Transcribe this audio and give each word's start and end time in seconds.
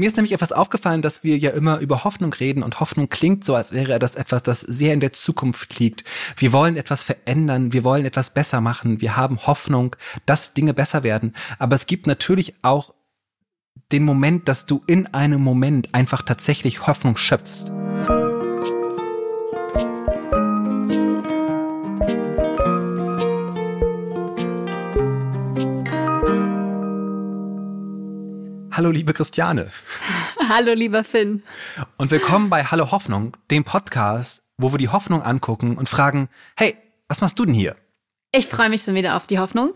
mir 0.00 0.06
ist 0.06 0.16
nämlich 0.16 0.32
etwas 0.32 0.52
aufgefallen, 0.52 1.02
dass 1.02 1.22
wir 1.22 1.36
ja 1.36 1.50
immer 1.50 1.78
über 1.78 2.04
Hoffnung 2.04 2.32
reden 2.32 2.62
und 2.62 2.80
Hoffnung 2.80 3.10
klingt 3.10 3.44
so, 3.44 3.54
als 3.54 3.72
wäre 3.72 3.98
das 3.98 4.14
etwas, 4.14 4.42
das 4.42 4.60
sehr 4.62 4.94
in 4.94 5.00
der 5.00 5.12
Zukunft 5.12 5.78
liegt. 5.78 6.04
Wir 6.38 6.52
wollen 6.52 6.78
etwas 6.78 7.04
verändern, 7.04 7.74
wir 7.74 7.84
wollen 7.84 8.06
etwas 8.06 8.32
besser 8.32 8.62
machen, 8.62 9.02
wir 9.02 9.16
haben 9.16 9.46
Hoffnung, 9.46 9.94
dass 10.24 10.54
Dinge 10.54 10.72
besser 10.72 11.02
werden. 11.02 11.34
Aber 11.58 11.74
es 11.74 11.86
gibt 11.86 12.06
natürlich 12.06 12.54
auch 12.62 12.94
den 13.92 14.04
Moment, 14.04 14.48
dass 14.48 14.64
du 14.64 14.82
in 14.86 15.06
einem 15.08 15.42
Moment 15.42 15.94
einfach 15.94 16.22
tatsächlich 16.22 16.86
Hoffnung 16.86 17.18
schöpfst. 17.18 17.70
Hallo, 28.80 28.92
liebe 28.92 29.12
Christiane. 29.12 29.70
Hallo, 30.48 30.72
lieber 30.72 31.04
Finn. 31.04 31.42
Und 31.98 32.10
willkommen 32.10 32.48
bei 32.48 32.64
Hallo 32.64 32.90
Hoffnung, 32.90 33.36
dem 33.50 33.62
Podcast, 33.62 34.42
wo 34.56 34.72
wir 34.72 34.78
die 34.78 34.88
Hoffnung 34.88 35.22
angucken 35.22 35.76
und 35.76 35.86
fragen, 35.86 36.30
hey, 36.56 36.74
was 37.06 37.20
machst 37.20 37.38
du 37.38 37.44
denn 37.44 37.52
hier? 37.52 37.76
Ich 38.32 38.46
freue 38.46 38.70
mich 38.70 38.80
schon 38.80 38.94
wieder 38.94 39.16
auf 39.16 39.26
die 39.26 39.38
Hoffnung. 39.38 39.74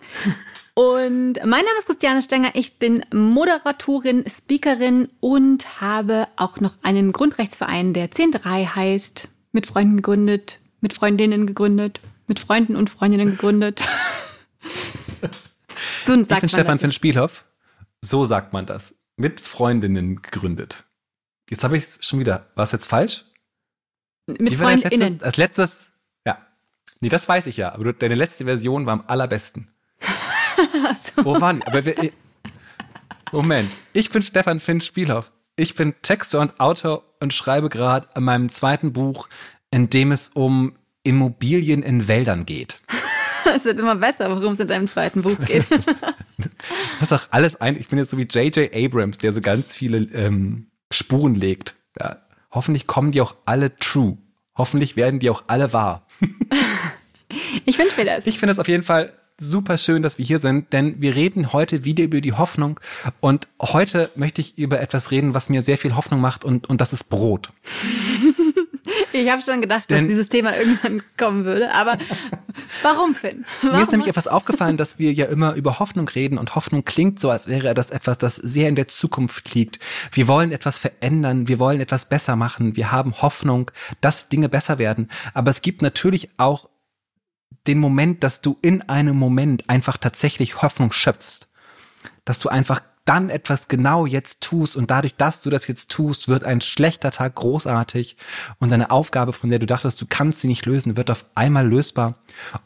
Und 0.73 1.35
mein 1.35 1.51
Name 1.51 1.79
ist 1.81 1.85
Christiane 1.85 2.23
Stenger. 2.23 2.53
Ich 2.55 2.79
bin 2.79 3.05
Moderatorin, 3.13 4.25
Speakerin 4.27 5.11
und 5.21 5.83
habe 5.83 6.27
auch 6.39 6.61
noch 6.61 6.79
einen 6.83 7.13
Grundrechtsverein, 7.13 7.93
der 7.93 8.05
103 8.05 8.65
heißt. 8.65 9.29
Mit 9.53 9.67
Freunden 9.67 9.97
gegründet, 9.97 10.61
mit 10.81 10.95
Freundinnen 10.95 11.47
gegründet, 11.47 12.01
mit 12.27 12.41
Freunden 12.41 12.75
und 12.75 12.89
Freundinnen 12.89 13.33
gegründet. 13.33 13.87
so 16.07 16.17
sagt 16.17 16.33
ich 16.33 16.41
bin 16.41 16.49
Stefan 16.49 16.79
Finn 16.79 16.91
Spielhoff. 16.91 17.45
So 18.05 18.27
sagt 18.27 18.53
man 18.53 18.67
das. 18.67 18.95
Mit 19.17 19.41
Freundinnen 19.41 20.23
gegründet. 20.23 20.85
Jetzt 21.51 21.65
habe 21.65 21.77
ich 21.77 21.85
es 21.85 22.05
schon 22.05 22.21
wieder. 22.21 22.51
War 22.55 22.65
es 22.65 22.73
jetzt 22.73 22.87
falsch? 22.87 23.25
Mit 24.27 24.57
Freundinnen. 24.57 25.23
Als 25.23 25.37
letztes, 25.37 25.93
ja. 26.27 26.39
Nee, 27.01 27.11
das 27.11 27.29
weiß 27.29 27.47
ich 27.47 27.57
ja. 27.57 27.73
Aber 27.73 27.93
deine 27.93 28.15
letzte 28.15 28.45
Version 28.45 28.87
war 28.87 28.95
am 28.95 29.05
allerbesten. 29.07 29.71
so. 31.17 31.25
Wo 31.25 31.41
waren? 31.41 31.63
Aber 31.63 31.85
wir, 31.85 32.13
Moment. 33.35 33.71
Ich 33.93 34.11
bin 34.11 34.23
Stefan 34.23 34.61
Finn 34.61 34.81
Spielhoff. 34.81 35.33
Ich 35.57 35.75
bin 35.75 35.95
Texter 36.03 36.41
und 36.41 36.61
Autor 36.61 37.05
und 37.21 37.35
schreibe 37.35 37.69
gerade 37.69 38.09
an 38.15 38.25
meinem 38.25 38.49
zweiten 38.49 38.93
Buch, 38.93 39.29
in 39.71 39.91
dem 39.91 40.13
es 40.13 40.29
um 40.29 40.77
Immobilien 41.03 41.83
in 41.83 42.09
Wäldern 42.09 42.47
geht. 42.47 42.81
Es 43.55 43.67
wird 43.67 43.79
immer 43.79 43.95
besser, 43.95 44.31
worum 44.31 44.55
es 44.55 44.61
in 44.61 44.69
deinem 44.69 44.89
zweiten 44.89 45.21
Buch 45.21 45.37
geht. 45.45 45.67
das 47.01 47.11
ist 47.11 47.13
auch 47.13 47.29
alles 47.31 47.61
ein. 47.61 47.79
Ich 47.79 47.89
bin 47.89 47.99
jetzt 47.99 48.11
so 48.11 48.19
wie 48.19 48.23
J.J. 48.23 48.75
Abrams, 48.75 49.19
der 49.19 49.33
so 49.33 49.41
ganz 49.41 49.77
viele 49.77 49.99
ähm, 50.15 50.69
Spuren 50.91 51.35
legt. 51.35 51.75
Ja, 52.01 52.19
hoffentlich 52.51 52.87
kommen 52.87 53.13
die 53.13 53.21
auch 53.21 53.35
alle 53.45 53.77
true. 53.77 54.19
Hoffentlich 54.57 54.97
werden 54.97 55.19
die 55.19 55.31
auch 55.31 55.45
alle 55.47 55.73
wahr. 55.73 56.07
ich 57.65 57.79
wünsche 57.79 57.97
mir 57.97 58.05
das. 58.05 58.27
Ich 58.27 58.39
finde 58.39 58.53
es 58.53 58.59
auf 58.59 58.69
jeden 58.69 58.85
Fall 58.85 59.13
super 59.39 59.79
schön, 59.79 60.03
dass 60.03 60.19
wir 60.19 60.25
hier 60.25 60.39
sind, 60.39 60.73
denn 60.73 61.01
wir 61.01 61.17
reden 61.17 61.53
heute 61.53 61.85
wieder 61.85 62.05
über 62.05 62.21
die 62.21 62.33
Hoffnung. 62.33 62.79
Und 63.21 63.49
heute 63.61 64.11
möchte 64.15 64.41
ich 64.41 64.57
über 64.59 64.81
etwas 64.81 65.11
reden, 65.11 65.35
was 65.35 65.49
mir 65.49 65.63
sehr 65.63 65.79
viel 65.79 65.97
Hoffnung 65.97 66.21
macht, 66.21 66.45
und, 66.45 66.69
und 66.69 66.81
das 66.81 66.93
ist 66.93 67.11
Brot. 67.11 67.51
Ich 69.15 69.31
habe 69.31 69.41
schon 69.43 69.61
gedacht, 69.61 69.89
Denn, 69.91 70.05
dass 70.05 70.09
dieses 70.09 70.29
Thema 70.29 70.57
irgendwann 70.57 71.01
kommen 71.17 71.45
würde. 71.45 71.73
Aber 71.73 71.99
warum, 72.83 73.15
Finn? 73.15 73.45
Warum? 73.63 73.77
Mir 73.77 73.83
ist 73.83 73.93
nämlich 73.93 74.09
etwas 74.09 74.27
aufgefallen, 74.27 74.77
dass 74.77 74.99
wir 74.99 75.13
ja 75.13 75.27
immer 75.27 75.55
über 75.55 75.79
Hoffnung 75.79 76.09
reden 76.09 76.37
und 76.37 76.57
Hoffnung 76.57 76.85
klingt 76.85 77.21
so, 77.21 77.31
als 77.31 77.47
wäre 77.47 77.75
das 77.75 77.91
etwas, 77.91 78.19
das 78.19 78.35
sehr 78.35 78.69
in 78.69 78.75
der 78.75 78.89
Zukunft 78.89 79.55
liegt. 79.55 79.79
Wir 80.11 80.27
wollen 80.27 80.51
etwas 80.51 80.81
verändern, 80.81 81.47
wir 81.47 81.61
wollen 81.61 81.81
etwas 81.81 82.09
besser 82.09 82.35
machen, 82.35 82.75
wir 82.75 82.91
haben 82.91 83.15
Hoffnung, 83.23 83.71
dass 84.01 84.29
Dinge 84.29 84.49
besser 84.49 84.79
werden. 84.79 85.09
Aber 85.33 85.51
es 85.51 85.63
gibt 85.63 85.81
natürlich 85.81 86.31
auch 86.37 86.69
den 87.69 87.79
Moment, 87.79 88.25
dass 88.25 88.41
du 88.41 88.59
in 88.63 88.83
einem 88.89 89.17
Moment 89.17 89.71
einfach 89.71 89.97
tatsächlich 89.97 90.61
Hoffnung 90.61 90.91
schöpfst. 90.91 91.47
Dass 92.25 92.41
du 92.41 92.49
einfach 92.49 92.83
dann 93.05 93.31
etwas 93.31 93.69
genau 93.69 94.07
jetzt 94.07 94.43
tust 94.43 94.77
und 94.77 94.91
dadurch, 94.91 95.15
dass 95.17 95.41
du 95.41 95.51
das 95.51 95.67
jetzt 95.67 95.91
tust, 95.91 96.29
wird 96.29 96.45
ein 96.45 96.61
schlechter 96.61 97.11
Tag 97.11 97.35
großartig 97.35 98.17
und 98.59 98.73
deine 98.73 98.91
Aufgabe, 98.91 99.33
von 99.33 99.51
der 99.51 99.59
du 99.59 99.67
dachtest, 99.67 100.01
du 100.01 100.07
kannst 100.09 100.41
sie 100.41 100.49
nicht 100.49 100.65
lösen, 100.67 100.97
wird 100.97 101.11
auf 101.11 101.25
einmal 101.35 101.67
lösbar. 101.67 102.17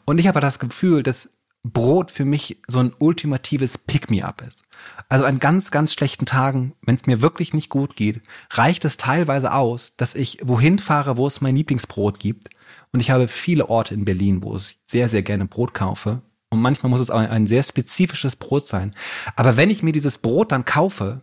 Und 0.05 0.17
ich 0.17 0.27
habe 0.27 0.39
das 0.39 0.59
Gefühl, 0.59 1.03
dass 1.03 1.29
Brot 1.63 2.09
für 2.09 2.23
mich 2.23 2.61
so 2.67 2.79
ein 2.79 2.93
ultimatives 2.99 3.77
Pick-me-up 3.77 4.41
ist. 4.47 4.63
Also 5.09 5.25
an 5.25 5.39
ganz, 5.39 5.71
ganz 5.71 5.93
schlechten 5.93 6.25
Tagen, 6.25 6.73
wenn 6.81 6.95
es 6.95 7.05
mir 7.05 7.21
wirklich 7.21 7.53
nicht 7.53 7.69
gut 7.69 7.95
geht, 7.95 8.21
reicht 8.51 8.85
es 8.85 8.95
teilweise 8.95 9.53
aus, 9.53 9.97
dass 9.97 10.15
ich 10.15 10.39
wohin 10.41 10.79
fahre, 10.79 11.17
wo 11.17 11.27
es 11.27 11.41
mein 11.41 11.57
Lieblingsbrot 11.57 12.19
gibt. 12.19 12.49
Und 12.91 13.01
ich 13.01 13.11
habe 13.11 13.27
viele 13.27 13.69
Orte 13.69 13.93
in 13.93 14.05
Berlin, 14.05 14.41
wo 14.41 14.55
ich 14.55 14.79
sehr, 14.85 15.09
sehr 15.09 15.21
gerne 15.21 15.45
Brot 15.45 15.73
kaufe. 15.73 16.21
Und 16.49 16.61
manchmal 16.61 16.89
muss 16.89 17.01
es 17.01 17.11
auch 17.11 17.19
ein 17.19 17.47
sehr 17.47 17.63
spezifisches 17.63 18.35
Brot 18.35 18.65
sein. 18.65 18.95
Aber 19.35 19.55
wenn 19.55 19.69
ich 19.69 19.83
mir 19.83 19.91
dieses 19.91 20.17
Brot 20.17 20.51
dann 20.51 20.65
kaufe 20.65 21.21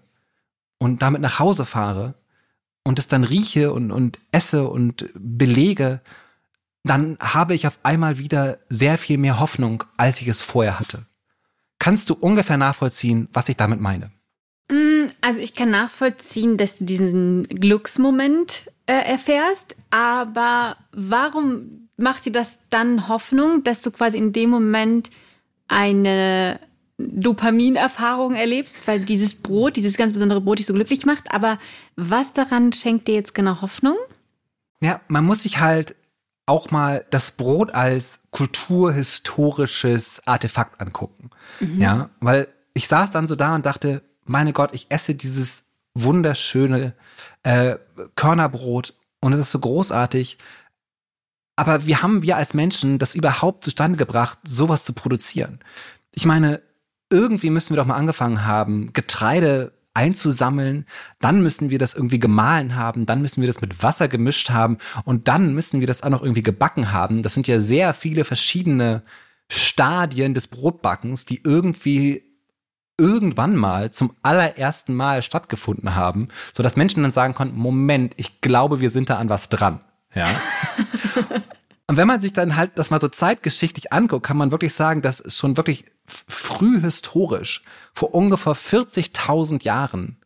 und 0.79 1.03
damit 1.03 1.21
nach 1.21 1.39
Hause 1.39 1.65
fahre 1.65 2.15
und 2.85 2.99
es 2.99 3.09
dann 3.09 3.25
rieche 3.25 3.73
und, 3.73 3.91
und 3.91 4.21
esse 4.31 4.69
und 4.69 5.09
belege, 5.15 6.01
dann 6.85 7.19
habe 7.19 7.55
ich 7.55 7.67
auf 7.67 7.81
einmal 7.83 8.19
wieder 8.19 8.59
sehr 8.69 8.99
viel 8.99 9.19
mehr 9.19 9.41
Hoffnung, 9.41 9.83
als 9.97 10.21
ich 10.21 10.29
es 10.29 10.43
vorher 10.43 10.79
hatte. 10.79 11.07
Kannst 11.79 12.09
du 12.09 12.15
ungefähr 12.15 12.57
nachvollziehen, 12.57 13.29
was 13.33 13.49
ich 13.49 13.57
damit 13.57 13.81
meine? 13.81 14.13
Mm, 14.71 15.11
also 15.21 15.41
ich 15.41 15.55
kann 15.55 15.71
nachvollziehen, 15.71 16.57
dass 16.57 16.79
du 16.79 16.85
diesen 16.85 17.45
Glücksmoment 17.49 18.71
äh, 18.87 18.93
erfährst, 18.93 19.77
aber 19.91 20.77
warum 20.93 21.89
macht 21.97 22.25
dir 22.25 22.33
das 22.33 22.61
dann 22.71 23.09
Hoffnung, 23.09 23.65
dass 23.65 23.83
du 23.83 23.91
quasi 23.91 24.19
in 24.19 24.33
dem 24.33 24.51
Moment 24.51 25.11
eine 25.69 26.61
Dopaminerfahrung 26.99 28.35
erlebst, 28.35 28.87
weil 28.87 29.01
dieses 29.01 29.35
Brot, 29.35 29.77
dieses 29.77 29.97
ganz 29.97 30.13
besondere 30.13 30.41
Brot 30.41 30.59
dich 30.59 30.67
so 30.67 30.75
glücklich 30.75 31.05
macht. 31.05 31.33
Aber 31.33 31.59
was 31.97 32.33
daran 32.33 32.73
schenkt 32.73 33.09
dir 33.09 33.15
jetzt 33.15 33.35
genau 33.35 33.61
Hoffnung? 33.61 33.97
Ja, 34.81 35.01
man 35.09 35.25
muss 35.25 35.43
sich 35.43 35.61
halt 35.61 35.95
auch 36.47 36.71
mal 36.71 37.05
das 37.11 37.33
Brot 37.33 37.75
als 37.75 38.21
kulturhistorisches 38.31 40.23
Artefakt 40.27 40.81
angucken. 40.81 41.31
Mhm. 41.61 41.81
Ja, 41.81 42.11
weil 42.21 42.49
ich 42.73 42.89
saß 42.89 43.11
dann 43.11 43.27
so 43.27 43.35
da 43.35 43.55
und 43.55 43.67
dachte, 43.67 44.03
meine 44.25 44.53
Gott, 44.53 44.71
ich 44.73 44.87
esse 44.89 45.15
dieses 45.15 45.65
wunderschöne 46.03 46.95
äh, 47.43 47.77
Körnerbrot 48.15 48.95
und 49.21 49.33
es 49.33 49.41
ist 49.41 49.53
so 49.53 49.61
großartig. 49.61 50.39
Aber 51.57 51.87
wie 51.87 51.97
haben 51.97 52.23
wir 52.23 52.37
als 52.37 52.55
Menschen 52.55 52.99
das 52.99 53.15
überhaupt 53.15 53.65
zustande 53.65 53.97
gebracht, 53.97 54.39
sowas 54.45 54.85
zu 54.85 54.93
produzieren? 54.93 55.61
Ich 56.15 56.27
meine, 56.27 56.61
irgendwie 57.11 57.51
müssen 57.51 57.71
wir 57.71 57.79
doch 57.79 57.87
mal 57.87 57.97
angefangen 57.97 58.45
haben, 58.45 58.93
Getreide 58.93 59.73
einzusammeln, 59.95 60.85
dann 61.21 61.43
müssen 61.43 61.71
wir 61.71 61.79
das 61.79 61.95
irgendwie 61.95 62.19
gemahlen 62.19 62.77
haben, 62.77 63.07
dann 63.07 63.23
müssen 63.23 63.41
wir 63.41 63.47
das 63.47 63.63
mit 63.63 63.83
Wasser 63.83 64.09
gemischt 64.09 64.51
haben 64.51 64.77
und 65.05 65.27
dann 65.27 65.55
müssen 65.55 65.81
wir 65.81 65.87
das 65.87 66.03
auch 66.03 66.11
noch 66.11 66.23
irgendwie 66.23 66.43
gebacken 66.43 66.93
haben. 66.93 67.23
Das 67.23 67.33
sind 67.33 67.49
ja 67.49 67.61
sehr 67.61 67.95
viele 67.95 68.25
verschiedene 68.25 69.03
Stadien 69.51 70.35
des 70.35 70.49
Brotbackens, 70.49 71.25
die 71.25 71.41
irgendwie 71.43 72.26
irgendwann 72.99 73.57
mal 73.57 73.91
zum 73.91 74.15
allerersten 74.23 74.95
Mal 74.95 75.23
stattgefunden 75.23 75.95
haben, 75.95 76.29
so 76.53 76.63
dass 76.63 76.77
Menschen 76.77 77.03
dann 77.03 77.13
sagen 77.13 77.35
konnten, 77.35 77.57
Moment, 77.57 78.15
ich 78.17 78.41
glaube, 78.41 78.81
wir 78.81 78.91
sind 78.91 79.11
da 79.11 79.19
an 79.19 79.29
was 79.29 79.49
dran. 79.49 79.81
Ja. 80.15 80.29
Und 81.89 81.97
wenn 81.97 82.09
man 82.09 82.21
sich 82.21 82.33
dann 82.33 82.57
halt 82.57 82.73
das 82.77 82.91
mal 82.91 83.01
so 83.01 83.09
zeitgeschichtlich 83.09 83.93
anguckt, 83.93 84.27
kann 84.27 84.37
man 84.37 84.51
wirklich 84.51 84.75
sagen, 84.75 85.03
dass 85.03 85.21
es 85.21 85.37
schon 85.37 85.57
wirklich 85.57 85.85
früh 86.05 86.81
historisch, 86.81 87.63
vor 87.95 88.13
ungefähr 88.13 88.55
40.000 88.55 89.63
Jahren, 89.63 90.17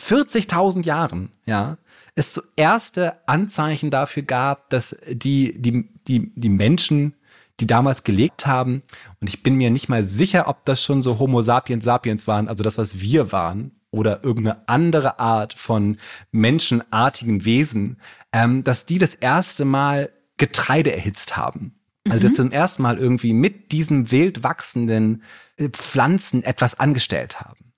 40.000 0.00 0.84
Jahren, 0.84 1.30
ja, 1.44 1.76
es 2.14 2.34
so 2.34 2.42
erste 2.56 3.16
Anzeichen 3.26 3.90
dafür 3.90 4.22
gab, 4.22 4.70
dass 4.70 4.96
die, 5.08 5.60
die, 5.60 5.88
die, 6.06 6.32
die 6.34 6.48
Menschen, 6.48 7.14
die 7.62 7.66
damals 7.68 8.02
gelegt 8.02 8.46
haben, 8.46 8.82
und 9.20 9.28
ich 9.28 9.42
bin 9.42 9.54
mir 9.54 9.70
nicht 9.70 9.88
mal 9.88 10.04
sicher, 10.04 10.48
ob 10.48 10.64
das 10.64 10.82
schon 10.82 11.00
so 11.00 11.18
Homo 11.18 11.42
sapiens 11.42 11.84
sapiens 11.84 12.26
waren, 12.26 12.48
also 12.48 12.64
das, 12.64 12.76
was 12.76 13.00
wir 13.00 13.30
waren, 13.32 13.70
oder 13.92 14.24
irgendeine 14.24 14.68
andere 14.68 15.20
Art 15.20 15.54
von 15.54 15.98
menschenartigen 16.32 17.44
Wesen, 17.44 18.00
ähm, 18.32 18.64
dass 18.64 18.84
die 18.84 18.98
das 18.98 19.14
erste 19.14 19.64
Mal 19.64 20.10
Getreide 20.38 20.92
erhitzt 20.92 21.36
haben. 21.36 21.78
Also 22.08 22.18
mhm. 22.18 22.22
dass 22.22 22.34
zum 22.34 22.50
ersten 22.50 22.82
Mal 22.82 22.98
irgendwie 22.98 23.32
mit 23.32 23.70
diesen 23.70 24.10
wild 24.10 24.42
wachsenden 24.42 25.22
äh, 25.56 25.68
Pflanzen 25.68 26.42
etwas 26.42 26.80
angestellt 26.80 27.40
haben. 27.40 27.72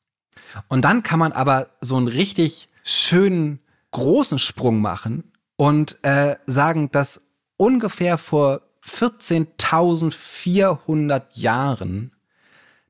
Und 0.69 0.85
dann 0.85 1.03
kann 1.03 1.19
man 1.19 1.33
aber 1.33 1.69
so 1.81 1.97
einen 1.97 2.09
richtig 2.09 2.69
schönen 2.85 3.59
großen 3.91 4.39
Sprung 4.39 4.81
machen 4.81 5.33
und 5.57 5.99
äh, 6.05 6.37
sagen, 6.47 6.91
dass 6.91 7.21
ungefähr 7.57 8.19
vor 8.19 8.63
14.400 8.89 11.23
Jahren 11.35 12.13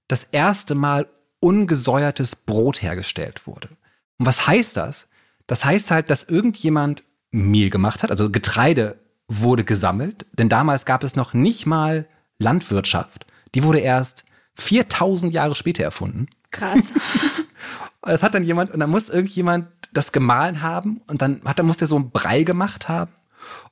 das 0.08 0.24
erste 0.24 0.74
Mal 0.74 1.08
ungesäuertes 1.40 2.36
Brot 2.36 2.82
hergestellt 2.82 3.46
wurde. 3.46 3.68
Und 4.18 4.26
was 4.26 4.46
heißt 4.46 4.76
das? 4.76 5.08
Das 5.46 5.64
heißt 5.64 5.90
halt, 5.90 6.10
dass 6.10 6.24
irgendjemand 6.24 7.04
Mehl 7.30 7.70
gemacht 7.70 8.02
hat, 8.02 8.10
also 8.10 8.30
Getreide 8.30 8.98
wurde 9.28 9.64
gesammelt, 9.64 10.26
denn 10.32 10.48
damals 10.48 10.86
gab 10.86 11.04
es 11.04 11.16
noch 11.16 11.34
nicht 11.34 11.66
mal 11.66 12.06
Landwirtschaft. 12.38 13.26
Die 13.54 13.62
wurde 13.62 13.80
erst 13.80 14.24
4000 14.54 15.32
Jahre 15.32 15.54
später 15.54 15.82
erfunden. 15.82 16.28
Krass. 16.50 16.92
das 18.02 18.22
hat 18.22 18.34
dann 18.34 18.44
jemand, 18.44 18.70
und 18.70 18.80
dann 18.80 18.90
muss 18.90 19.08
irgendjemand 19.08 19.68
das 19.92 20.12
gemahlen 20.12 20.62
haben 20.62 21.02
und 21.06 21.22
dann 21.22 21.42
hat, 21.44 21.58
dann 21.58 21.66
muss 21.66 21.76
der 21.76 21.88
so 21.88 21.96
einen 21.96 22.10
Brei 22.10 22.42
gemacht 22.42 22.88
haben 22.88 23.12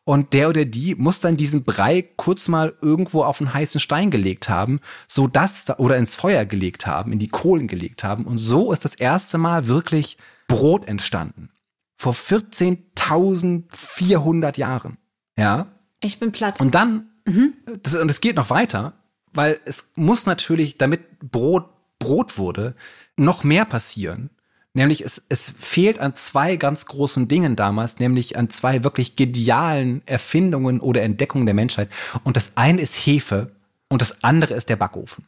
und 0.04 0.32
der 0.32 0.48
oder 0.48 0.64
die 0.64 0.94
muss 0.94 1.18
dann 1.20 1.36
diesen 1.36 1.64
Brei 1.64 2.02
kurz 2.16 2.48
mal 2.48 2.74
irgendwo 2.80 3.24
auf 3.24 3.40
einen 3.40 3.52
heißen 3.54 3.80
Stein 3.80 4.10
gelegt 4.10 4.48
haben, 4.48 4.80
so 5.06 5.26
dass 5.26 5.68
oder 5.78 5.96
ins 5.96 6.16
Feuer 6.16 6.44
gelegt 6.44 6.86
haben, 6.86 7.12
in 7.12 7.18
die 7.18 7.28
Kohlen 7.28 7.68
gelegt 7.68 8.04
haben 8.04 8.24
und 8.24 8.38
so 8.38 8.72
ist 8.72 8.84
das 8.84 8.94
erste 8.94 9.38
Mal 9.38 9.68
wirklich 9.68 10.18
Brot 10.48 10.88
entstanden. 10.88 11.50
Vor 11.96 12.14
14.400 12.14 14.58
Jahren. 14.58 14.98
Ja. 15.36 15.66
Ich 16.00 16.18
bin 16.18 16.32
platt. 16.32 16.60
Und 16.60 16.74
dann, 16.74 17.10
mhm. 17.26 17.52
das, 17.82 17.94
und 17.94 18.10
es 18.10 18.20
geht 18.20 18.36
noch 18.36 18.50
weiter, 18.50 18.94
weil 19.32 19.60
es 19.64 19.92
muss 19.96 20.26
natürlich, 20.26 20.76
damit 20.78 21.20
Brot 21.20 21.70
Brot 22.02 22.36
wurde, 22.36 22.74
noch 23.16 23.44
mehr 23.44 23.64
passieren. 23.64 24.30
Nämlich 24.74 25.02
es, 25.02 25.22
es 25.28 25.50
fehlt 25.50 25.98
an 25.98 26.14
zwei 26.14 26.56
ganz 26.56 26.86
großen 26.86 27.28
Dingen 27.28 27.56
damals, 27.56 27.98
nämlich 27.98 28.38
an 28.38 28.48
zwei 28.48 28.84
wirklich 28.84 29.16
genialen 29.16 30.02
Erfindungen 30.06 30.80
oder 30.80 31.02
Entdeckungen 31.02 31.44
der 31.46 31.54
Menschheit. 31.54 31.90
Und 32.24 32.36
das 32.36 32.56
eine 32.56 32.80
ist 32.80 32.96
Hefe 32.96 33.54
und 33.90 34.00
das 34.00 34.24
andere 34.24 34.54
ist 34.54 34.70
der 34.70 34.76
Backofen. 34.76 35.26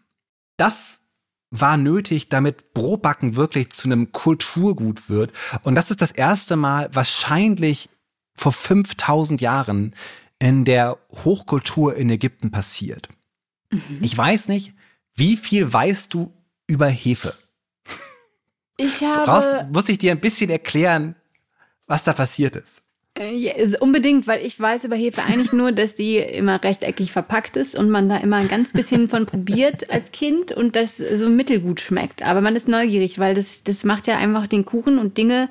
Das 0.57 1.01
war 1.51 1.77
nötig, 1.77 2.31
damit 2.31 2.73
Brotbacken 2.73 3.37
wirklich 3.37 3.71
zu 3.71 3.87
einem 3.87 4.13
Kulturgut 4.13 5.09
wird. 5.09 5.33
Und 5.63 5.75
das 5.75 5.91
ist 5.91 6.01
das 6.01 6.11
erste 6.11 6.57
Mal 6.57 6.89
wahrscheinlich 6.93 7.91
vor 8.35 8.53
5000 8.53 9.41
Jahren 9.41 9.95
in 10.39 10.65
der 10.65 10.99
Hochkultur 11.11 11.95
in 11.97 12.11
Ägypten 12.11 12.51
passiert. 12.51 13.09
Mhm. 13.71 13.99
Ich 14.01 14.17
weiß 14.17 14.49
nicht, 14.49 14.73
wie 15.15 15.37
viel 15.37 15.73
weißt 15.73 16.13
du 16.13 16.33
über 16.67 16.89
Hefe? 16.89 17.35
Ich 18.77 19.03
habe. 19.03 19.25
Brauchst, 19.25 19.71
muss 19.73 19.89
ich 19.89 19.99
dir 19.99 20.13
ein 20.13 20.21
bisschen 20.21 20.51
erklären, 20.51 21.15
was 21.87 22.05
da 22.05 22.13
passiert 22.13 22.57
ist? 22.57 22.83
Äh, 23.17 23.33
ja, 23.33 23.53
unbedingt, 23.79 24.27
weil 24.27 24.45
ich 24.45 24.59
weiß 24.59 24.85
über 24.85 24.97
Hefe 24.97 25.23
eigentlich 25.23 25.53
nur, 25.53 25.71
dass 25.71 25.95
die 25.95 26.19
immer 26.19 26.63
rechteckig 26.63 27.13
verpackt 27.13 27.57
ist 27.57 27.77
und 27.77 27.89
man 27.89 28.09
da 28.09 28.17
immer 28.17 28.37
ein 28.39 28.49
ganz 28.49 28.73
bisschen 28.73 29.09
von 29.09 29.27
probiert 29.27 29.91
als 29.91 30.11
Kind 30.11 30.51
und 30.51 30.75
das 30.75 30.97
so 30.97 31.29
mittelgut 31.29 31.81
schmeckt. 31.81 32.25
Aber 32.25 32.41
man 32.41 32.57
ist 32.57 32.67
neugierig, 32.67 33.21
weil 33.21 33.35
das, 33.35 33.63
das 33.63 33.85
macht 33.85 34.09
ja 34.09 34.19
einfach 34.19 34.49
den 34.49 34.65
Kuchen 34.65 34.99
und 34.99 35.17
Dinge 35.17 35.49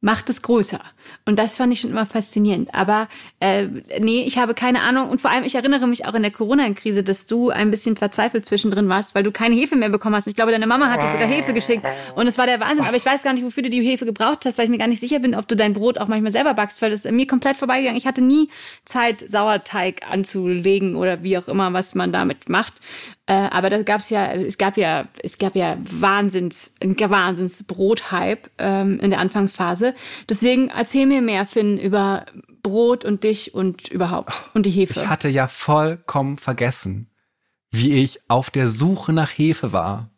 macht 0.00 0.30
es 0.30 0.42
größer. 0.42 0.80
Und 1.26 1.38
das 1.38 1.56
fand 1.56 1.72
ich 1.72 1.80
schon 1.80 1.90
immer 1.90 2.06
faszinierend. 2.06 2.74
Aber 2.74 3.08
äh, 3.40 3.66
nee, 4.00 4.22
ich 4.22 4.38
habe 4.38 4.54
keine 4.54 4.80
Ahnung. 4.80 5.10
Und 5.10 5.20
vor 5.20 5.30
allem, 5.30 5.44
ich 5.44 5.54
erinnere 5.54 5.86
mich 5.86 6.06
auch 6.06 6.14
in 6.14 6.22
der 6.22 6.30
Corona-Krise, 6.30 7.02
dass 7.02 7.26
du 7.26 7.50
ein 7.50 7.70
bisschen 7.70 7.96
verzweifelt 7.96 8.46
zwischendrin 8.46 8.88
warst, 8.88 9.14
weil 9.14 9.22
du 9.22 9.30
keine 9.30 9.54
Hefe 9.54 9.76
mehr 9.76 9.90
bekommen 9.90 10.16
hast. 10.16 10.26
Und 10.26 10.30
ich 10.30 10.36
glaube, 10.36 10.52
deine 10.52 10.66
Mama 10.66 10.90
hat 10.90 11.02
dir 11.02 11.12
sogar 11.12 11.28
Hefe 11.28 11.52
geschickt. 11.52 11.84
Und 12.14 12.26
es 12.26 12.38
war 12.38 12.46
der 12.46 12.60
Wahnsinn. 12.60 12.86
Aber 12.86 12.96
ich 12.96 13.04
weiß 13.04 13.22
gar 13.22 13.34
nicht, 13.34 13.44
wofür 13.44 13.62
du 13.62 13.70
die 13.70 13.82
Hefe 13.82 14.06
gebraucht 14.06 14.44
hast, 14.46 14.56
weil 14.56 14.64
ich 14.64 14.70
mir 14.70 14.78
gar 14.78 14.88
nicht 14.88 15.00
sicher 15.00 15.18
bin, 15.18 15.34
ob 15.34 15.46
du 15.48 15.56
dein 15.56 15.74
Brot 15.74 15.98
auch 15.98 16.08
manchmal 16.08 16.32
selber 16.32 16.54
backst, 16.54 16.80
weil 16.80 16.90
das 16.90 17.04
mir 17.04 17.26
komplett 17.26 17.56
vorbeigegangen. 17.58 17.98
Ich 17.98 18.06
hatte 18.06 18.22
nie 18.22 18.48
Zeit, 18.84 19.24
Sauerteig 19.28 20.02
anzulegen 20.08 20.96
oder 20.96 21.22
wie 21.22 21.36
auch 21.36 21.48
immer, 21.48 21.72
was 21.74 21.94
man 21.94 22.12
damit 22.12 22.48
macht. 22.48 22.74
Äh, 23.30 23.48
aber 23.52 23.70
da 23.70 23.80
gab's 23.84 24.10
ja, 24.10 24.32
es 24.32 24.58
gab 24.58 24.76
ja, 24.76 25.06
es 25.22 25.38
gab 25.38 25.54
ja 25.54 25.76
Wahnsinns, 25.84 26.74
ein 26.82 26.98
Wahnsinns 26.98 27.62
Brothype 27.62 28.50
ähm, 28.58 28.98
in 28.98 29.10
der 29.10 29.20
Anfangsphase. 29.20 29.94
Deswegen 30.28 30.66
erzähl 30.66 31.06
mir 31.06 31.22
mehr, 31.22 31.46
Finn, 31.46 31.78
über 31.78 32.26
Brot 32.64 33.04
und 33.04 33.22
dich 33.22 33.54
und 33.54 33.86
überhaupt 33.86 34.32
und 34.54 34.66
die 34.66 34.70
Hefe. 34.70 35.02
Ich 35.02 35.06
hatte 35.06 35.28
ja 35.28 35.46
vollkommen 35.46 36.38
vergessen, 36.38 37.08
wie 37.70 38.02
ich 38.02 38.18
auf 38.26 38.50
der 38.50 38.68
Suche 38.68 39.12
nach 39.12 39.30
Hefe 39.30 39.72
war 39.72 40.10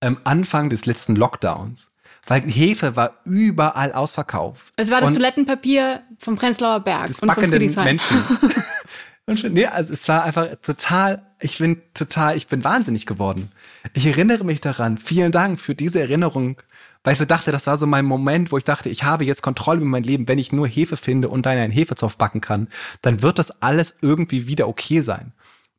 am 0.00 0.18
Anfang 0.24 0.68
des 0.68 0.84
letzten 0.84 1.14
Lockdowns. 1.14 1.92
Weil 2.26 2.40
Hefe 2.42 2.96
war 2.96 3.20
überall 3.24 3.92
ausverkauft. 3.92 4.72
Es 4.74 4.90
war 4.90 5.00
das 5.00 5.10
und 5.10 5.14
Toilettenpapier 5.14 6.02
vom 6.18 6.36
Prenzlauer 6.36 6.80
Berg 6.80 7.08
und 7.08 7.16
von 7.18 7.30
Friedrichshain. 7.30 7.84
Menschen. 7.84 8.24
Und 9.28 9.40
schon, 9.40 9.54
nee, 9.54 9.66
also 9.66 9.92
es 9.92 10.08
war 10.08 10.22
einfach 10.22 10.46
total, 10.62 11.26
ich 11.40 11.58
bin 11.58 11.82
total, 11.94 12.36
ich 12.36 12.46
bin 12.46 12.62
wahnsinnig 12.62 13.06
geworden. 13.06 13.50
Ich 13.92 14.06
erinnere 14.06 14.44
mich 14.44 14.60
daran. 14.60 14.98
Vielen 14.98 15.32
Dank 15.32 15.58
für 15.58 15.74
diese 15.74 16.00
Erinnerung, 16.00 16.62
weil 17.02 17.14
ich 17.14 17.18
so 17.18 17.24
dachte, 17.24 17.50
das 17.50 17.66
war 17.66 17.76
so 17.76 17.88
mein 17.88 18.04
Moment, 18.04 18.52
wo 18.52 18.58
ich 18.58 18.62
dachte, 18.64 18.88
ich 18.88 19.02
habe 19.02 19.24
jetzt 19.24 19.42
Kontrolle 19.42 19.80
über 19.80 19.88
mein 19.88 20.04
Leben. 20.04 20.28
Wenn 20.28 20.38
ich 20.38 20.52
nur 20.52 20.68
Hefe 20.68 20.96
finde 20.96 21.28
und 21.28 21.44
dann 21.44 21.58
einen 21.58 21.72
Hefezopf 21.72 22.16
backen 22.16 22.40
kann, 22.40 22.68
dann 23.02 23.20
wird 23.20 23.40
das 23.40 23.62
alles 23.62 23.96
irgendwie 24.00 24.46
wieder 24.46 24.68
okay 24.68 25.00
sein. 25.00 25.32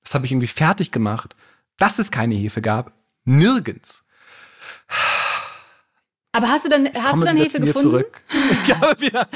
Das 0.03 0.13
habe 0.13 0.25
ich 0.25 0.33
irgendwie 0.33 0.47
fertig 0.47 0.91
gemacht. 0.91 1.35
Dass 1.77 1.99
es 1.99 2.11
keine 2.11 2.35
Hefe 2.35 2.61
gab, 2.61 2.91
nirgends. 3.23 4.05
Aber 6.37 6.49
hast 6.49 6.65
du 6.65 6.69
dann, 6.69 6.87
hast 6.93 7.19
du 7.19 7.25
dann 7.25 7.35
Hefe 7.35 7.59
gefunden? 7.59 7.81
Zurück. 7.81 8.21
Ich 8.63 8.75
habe 8.75 9.01
wieder, 9.01 9.27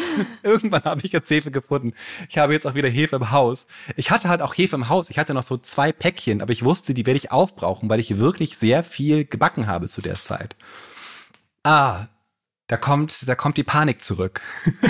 irgendwann 0.44 0.84
habe 0.84 1.02
ich 1.04 1.12
jetzt 1.12 1.30
Hefe 1.32 1.50
gefunden. 1.50 1.94
Ich 2.30 2.38
habe 2.38 2.54
jetzt 2.54 2.68
auch 2.68 2.76
wieder 2.76 2.90
Hefe 2.90 3.16
im 3.16 3.32
Haus. 3.32 3.66
Ich 3.96 4.12
hatte 4.12 4.30
halt 4.30 4.42
auch 4.42 4.54
Hefe 4.56 4.76
im 4.76 4.88
Haus. 4.88 5.10
Ich 5.10 5.18
hatte 5.18 5.34
noch 5.34 5.42
so 5.42 5.58
zwei 5.58 5.92
Päckchen, 5.92 6.44
aber 6.44 6.52
ich 6.52 6.64
wusste, 6.64 6.94
die 6.94 7.08
werde 7.08 7.18
ich 7.18 7.32
aufbrauchen, 7.32 7.90
weil 7.90 8.00
ich 8.00 8.20
wirklich 8.20 8.58
sehr 8.58 8.84
viel 8.84 9.26
gebacken 9.26 9.66
habe 9.66 9.90
zu 9.90 10.02
der 10.02 10.14
Zeit. 10.14 10.56
Ah, 11.64 12.06
da 12.68 12.78
kommt, 12.78 13.28
da 13.28 13.34
kommt 13.34 13.58
die 13.58 13.64
Panik 13.64 14.04
zurück. 14.04 14.42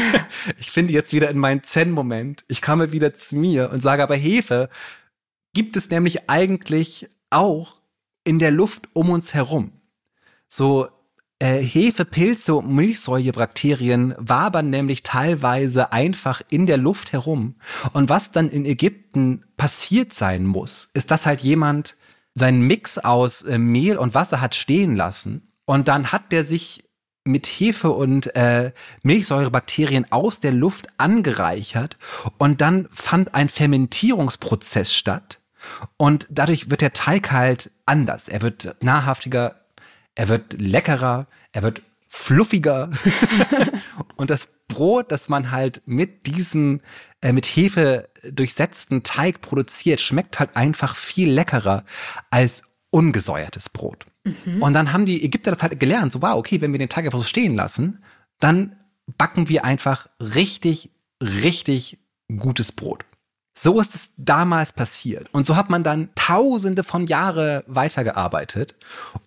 ich 0.59 0.69
finde 0.69 0.91
jetzt 0.91 1.13
wieder 1.13 1.29
in 1.29 1.37
meinen 1.37 1.63
Zen-Moment. 1.63 2.43
Ich 2.49 2.61
komme 2.61 2.91
wieder 2.91 3.15
zu 3.15 3.37
mir 3.37 3.71
und 3.71 3.79
sage 3.79 4.03
aber 4.03 4.15
Hefe 4.17 4.69
gibt 5.53 5.77
es 5.77 5.89
nämlich 5.89 6.29
eigentlich 6.29 7.07
auch 7.29 7.79
in 8.25 8.37
der 8.37 8.51
Luft 8.51 8.89
um 8.91 9.09
uns 9.11 9.33
herum. 9.33 9.71
So 10.49 10.89
äh, 11.41 11.61
Hefepilze 11.63 12.55
und 12.55 12.69
Milchsäurebakterien 12.69 14.13
wabern 14.17 14.69
nämlich 14.69 15.03
teilweise 15.03 15.91
einfach 15.91 16.41
in 16.49 16.67
der 16.67 16.77
Luft 16.77 17.13
herum. 17.13 17.55
Und 17.93 18.09
was 18.09 18.31
dann 18.31 18.49
in 18.49 18.65
Ägypten 18.65 19.43
passiert 19.57 20.13
sein 20.13 20.45
muss, 20.45 20.89
ist, 20.93 21.09
dass 21.09 21.25
halt 21.25 21.41
jemand 21.41 21.95
seinen 22.35 22.61
Mix 22.61 22.97
aus 22.97 23.41
äh, 23.41 23.57
Mehl 23.57 23.97
und 23.97 24.13
Wasser 24.13 24.39
hat 24.39 24.55
stehen 24.55 24.95
lassen 24.95 25.51
und 25.65 25.87
dann 25.87 26.11
hat 26.11 26.31
der 26.31 26.43
sich 26.43 26.83
mit 27.23 27.45
Hefe 27.47 27.91
und 27.91 28.35
äh, 28.35 28.71
Milchsäurebakterien 29.03 30.11
aus 30.11 30.39
der 30.39 30.51
Luft 30.51 30.87
angereichert 30.97 31.97
und 32.37 32.61
dann 32.61 32.87
fand 32.91 33.35
ein 33.35 33.49
Fermentierungsprozess 33.49 34.93
statt 34.93 35.39
und 35.97 36.27
dadurch 36.29 36.69
wird 36.69 36.81
der 36.81 36.93
Teig 36.93 37.31
halt 37.31 37.71
anders. 37.85 38.27
Er 38.27 38.41
wird 38.41 38.75
nahrhaftiger, 38.81 39.60
er 40.15 40.29
wird 40.29 40.53
leckerer, 40.59 41.27
er 41.51 41.63
wird 41.63 41.81
fluffiger. 42.07 42.89
und 44.17 44.29
das 44.29 44.49
Brot, 44.67 45.11
das 45.11 45.29
man 45.29 45.51
halt 45.51 45.81
mit 45.85 46.27
diesem, 46.27 46.81
äh, 47.21 47.31
mit 47.33 47.45
Hefe 47.45 48.09
durchsetzten 48.29 49.03
Teig 49.03 49.41
produziert, 49.41 50.01
schmeckt 50.01 50.39
halt 50.39 50.55
einfach 50.55 50.95
viel 50.95 51.31
leckerer 51.31 51.85
als 52.29 52.63
ungesäuertes 52.89 53.69
Brot. 53.69 54.05
Mhm. 54.25 54.61
Und 54.61 54.73
dann 54.73 54.93
haben 54.93 55.05
die 55.05 55.23
Ägypter 55.23 55.51
das 55.51 55.63
halt 55.63 55.79
gelernt, 55.79 56.11
so 56.11 56.21
wow, 56.21 56.35
okay, 56.35 56.61
wenn 56.61 56.71
wir 56.71 56.79
den 56.79 56.89
Teig 56.89 57.05
einfach 57.05 57.19
so 57.19 57.25
stehen 57.25 57.55
lassen, 57.55 58.03
dann 58.39 58.75
backen 59.17 59.49
wir 59.49 59.65
einfach 59.65 60.09
richtig, 60.19 60.91
richtig 61.21 61.99
gutes 62.35 62.71
Brot. 62.71 63.05
So 63.53 63.81
ist 63.81 63.95
es 63.95 64.11
damals 64.15 64.71
passiert. 64.71 65.27
Und 65.33 65.45
so 65.45 65.57
hat 65.57 65.69
man 65.69 65.83
dann 65.83 66.09
tausende 66.15 66.83
von 66.83 67.05
Jahre 67.05 67.65
weitergearbeitet, 67.67 68.75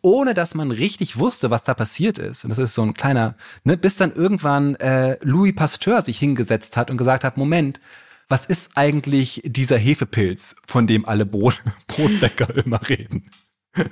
ohne 0.01 0.33
dass 0.33 0.55
man 0.55 0.71
richtig 0.71 1.19
wusste, 1.19 1.51
was 1.51 1.63
da 1.63 1.75
passiert 1.75 2.19
ist. 2.19 2.45
Und 2.45 2.51
das 2.51 2.59
ist 2.59 2.75
so 2.75 2.83
ein 2.83 2.95
kleiner, 2.95 3.35
ne, 3.65 3.77
bis 3.77 3.97
dann 3.97 4.13
irgendwann 4.13 4.77
äh, 4.77 5.19
Louis 5.23 5.55
Pasteur 5.55 6.01
sich 6.01 6.19
hingesetzt 6.19 6.77
hat 6.77 6.91
und 6.91 6.97
gesagt 6.97 7.23
hat, 7.23 7.37
Moment, 7.37 7.81
was 8.29 8.47
ist 8.47 8.71
eigentlich 8.77 9.43
dieser 9.45 9.77
Hefepilz, 9.77 10.57
von 10.67 10.87
dem 10.87 11.05
alle 11.07 11.27
Brot, 11.27 11.63
Brotbäcker 11.87 12.57
immer 12.65 12.81
reden? 12.89 13.31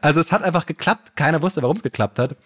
also 0.00 0.18
es 0.18 0.32
hat 0.32 0.42
einfach 0.42 0.66
geklappt, 0.66 1.14
keiner 1.14 1.42
wusste, 1.42 1.62
warum 1.62 1.76
es 1.76 1.82
geklappt 1.84 2.18
hat. 2.18 2.36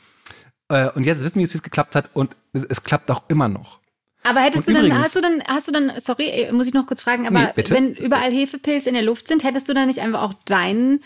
Äh, 0.68 0.90
und 0.90 1.06
jetzt 1.06 1.22
wissen 1.22 1.36
wir, 1.36 1.48
wie 1.48 1.54
es 1.54 1.62
geklappt 1.62 1.94
hat 1.94 2.10
und 2.12 2.36
es, 2.52 2.64
es 2.64 2.82
klappt 2.82 3.10
auch 3.10 3.22
immer 3.28 3.48
noch. 3.48 3.77
Aber 4.22 4.40
hättest 4.40 4.68
und 4.68 4.74
du 4.74 4.82
dann, 4.82 4.98
hast 4.98 5.16
du 5.16 5.20
dann, 5.20 5.42
hast 5.46 5.68
du 5.68 5.72
dann, 5.72 5.92
sorry, 6.00 6.28
äh, 6.28 6.52
muss 6.52 6.66
ich 6.66 6.74
noch 6.74 6.86
kurz 6.86 7.02
fragen, 7.02 7.26
aber 7.26 7.52
nee, 7.56 7.64
wenn 7.68 7.94
überall 7.94 8.30
Hefepilze 8.30 8.88
in 8.88 8.94
der 8.94 9.04
Luft 9.04 9.28
sind, 9.28 9.44
hättest 9.44 9.68
du 9.68 9.74
dann 9.74 9.86
nicht 9.86 10.00
einfach 10.00 10.22
auch 10.22 10.34
deinen 10.44 11.00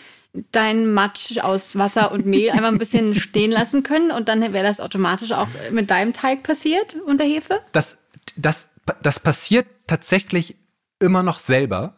dein 0.50 0.92
Matsch 0.92 1.38
aus 1.38 1.76
Wasser 1.76 2.12
und 2.12 2.26
Mehl 2.26 2.50
einfach 2.52 2.68
ein 2.68 2.78
bisschen 2.78 3.14
stehen 3.14 3.50
lassen 3.50 3.82
können 3.82 4.10
und 4.10 4.28
dann 4.28 4.40
wäre 4.40 4.64
das 4.64 4.80
automatisch 4.80 5.32
auch 5.32 5.48
mit 5.70 5.90
deinem 5.90 6.12
Teig 6.12 6.42
passiert 6.42 6.96
unter 7.06 7.24
Hefe? 7.24 7.60
Das, 7.72 7.98
das, 8.36 8.68
das 9.02 9.20
passiert 9.20 9.66
tatsächlich 9.86 10.56
immer 11.00 11.22
noch 11.22 11.38
selber, 11.38 11.96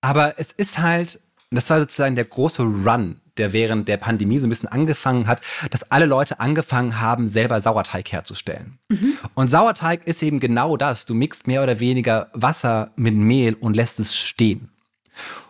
aber 0.00 0.38
es 0.38 0.52
ist 0.52 0.78
halt, 0.78 1.20
das 1.50 1.68
war 1.70 1.80
sozusagen 1.80 2.14
der 2.14 2.24
große 2.24 2.62
Run, 2.62 3.20
der 3.38 3.52
während 3.52 3.88
der 3.88 3.96
Pandemie 3.96 4.38
so 4.38 4.46
ein 4.46 4.50
bisschen 4.50 4.68
angefangen 4.68 5.26
hat, 5.26 5.40
dass 5.70 5.90
alle 5.90 6.06
Leute 6.06 6.40
angefangen 6.40 7.00
haben, 7.00 7.28
selber 7.28 7.60
Sauerteig 7.60 8.10
herzustellen. 8.12 8.78
Mhm. 8.88 9.14
Und 9.34 9.48
Sauerteig 9.48 10.06
ist 10.06 10.22
eben 10.22 10.40
genau 10.40 10.76
das. 10.76 11.06
Du 11.06 11.14
mixt 11.14 11.46
mehr 11.46 11.62
oder 11.62 11.80
weniger 11.80 12.30
Wasser 12.32 12.90
mit 12.96 13.14
Mehl 13.14 13.54
und 13.54 13.74
lässt 13.74 14.00
es 14.00 14.16
stehen. 14.16 14.70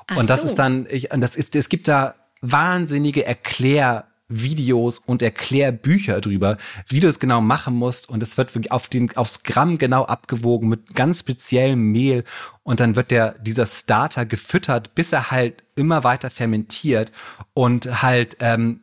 Ach 0.07 0.17
und 0.17 0.31
das 0.31 0.43
so. 0.43 0.49
ist 0.49 0.57
dann, 0.57 0.87
ich, 0.91 1.09
das, 1.11 1.37
es 1.37 1.69
gibt 1.69 1.89
da 1.89 2.15
wahnsinnige 2.41 3.27
Erklär- 3.27 4.05
Videos 4.41 4.99
und 4.99 5.23
Erklärbücher 5.23 6.21
drüber, 6.21 6.59
wie 6.89 7.01
du 7.01 7.09
es 7.09 7.21
genau 7.21 7.41
machen 7.41 7.75
musst. 7.75 8.09
Und 8.09 8.23
es 8.23 8.39
wird 8.39 8.71
auf 8.71 8.89
den, 8.89 9.17
aufs 9.17 9.43
Gramm 9.43 9.79
genau 9.79 10.05
abgewogen 10.05 10.69
mit 10.69 10.95
ganz 10.95 11.21
speziellem 11.21 11.93
Mehl. 11.93 12.25
Und 12.63 12.81
dann 12.81 12.97
wird 12.97 13.11
der, 13.11 13.33
dieser 13.39 13.67
Starter 13.67 14.27
gefüttert, 14.27 14.95
bis 14.95 15.13
er 15.13 15.31
halt 15.31 15.63
immer 15.75 16.05
weiter 16.05 16.31
fermentiert 16.31 17.13
und 17.55 18.03
halt 18.03 18.37
ähm, 18.41 18.81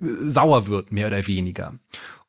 sauer 0.00 0.66
wird, 0.66 0.92
mehr 0.92 1.08
oder 1.08 1.26
weniger. 1.26 1.74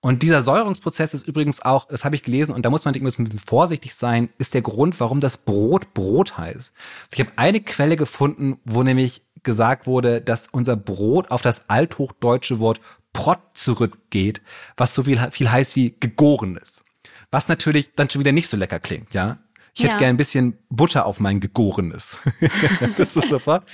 Und 0.02 0.24
dieser 0.24 0.42
Säuerungsprozess 0.42 1.14
ist 1.14 1.28
übrigens 1.28 1.62
auch, 1.62 1.88
das 1.88 2.04
habe 2.04 2.16
ich 2.16 2.24
gelesen, 2.24 2.56
und 2.56 2.66
da 2.66 2.72
muss 2.72 2.86
man 2.86 2.96
ein 2.96 3.04
bisschen 3.04 3.38
vorsichtig 3.38 3.94
sein, 3.94 4.30
ist 4.40 4.56
der 4.56 4.64
Grund, 4.64 5.00
warum 5.00 5.22
das 5.22 5.38
Brot 5.38 5.94
Brot 5.94 6.40
heißt. 6.40 6.74
Ich 7.12 7.20
habe 7.20 7.32
eine 7.36 7.62
Quelle 7.62 7.96
gefunden, 7.96 8.60
wo 8.66 8.82
nämlich 8.82 9.22
gesagt 9.44 9.86
wurde, 9.86 10.20
dass 10.20 10.48
unser 10.52 10.76
Brot 10.76 11.30
auf 11.30 11.44
das 11.44 11.70
althochdeutsche 11.70 12.60
Wort 12.60 12.82
Prott 13.14 13.40
zurückgeht, 13.54 14.42
was 14.76 14.96
so 14.96 15.04
viel, 15.04 15.20
viel 15.32 15.52
heißt 15.52 15.76
wie 15.76 15.96
gegorenes. 16.00 16.84
Was 17.30 17.48
natürlich 17.48 17.94
dann 17.96 18.10
schon 18.10 18.22
wieder 18.22 18.32
nicht 18.32 18.50
so 18.50 18.58
lecker 18.58 18.80
klingt, 18.80 19.14
ja. 19.14 19.38
Ich 19.74 19.82
ja. 19.82 19.90
hätte 19.90 20.00
gern 20.00 20.16
ein 20.16 20.18
bisschen 20.18 20.58
Butter 20.70 21.06
auf 21.06 21.20
mein 21.20 21.40
gegorenes. 21.40 22.20
das 22.98 23.16
ist 23.16 23.30
sofort 23.30 23.66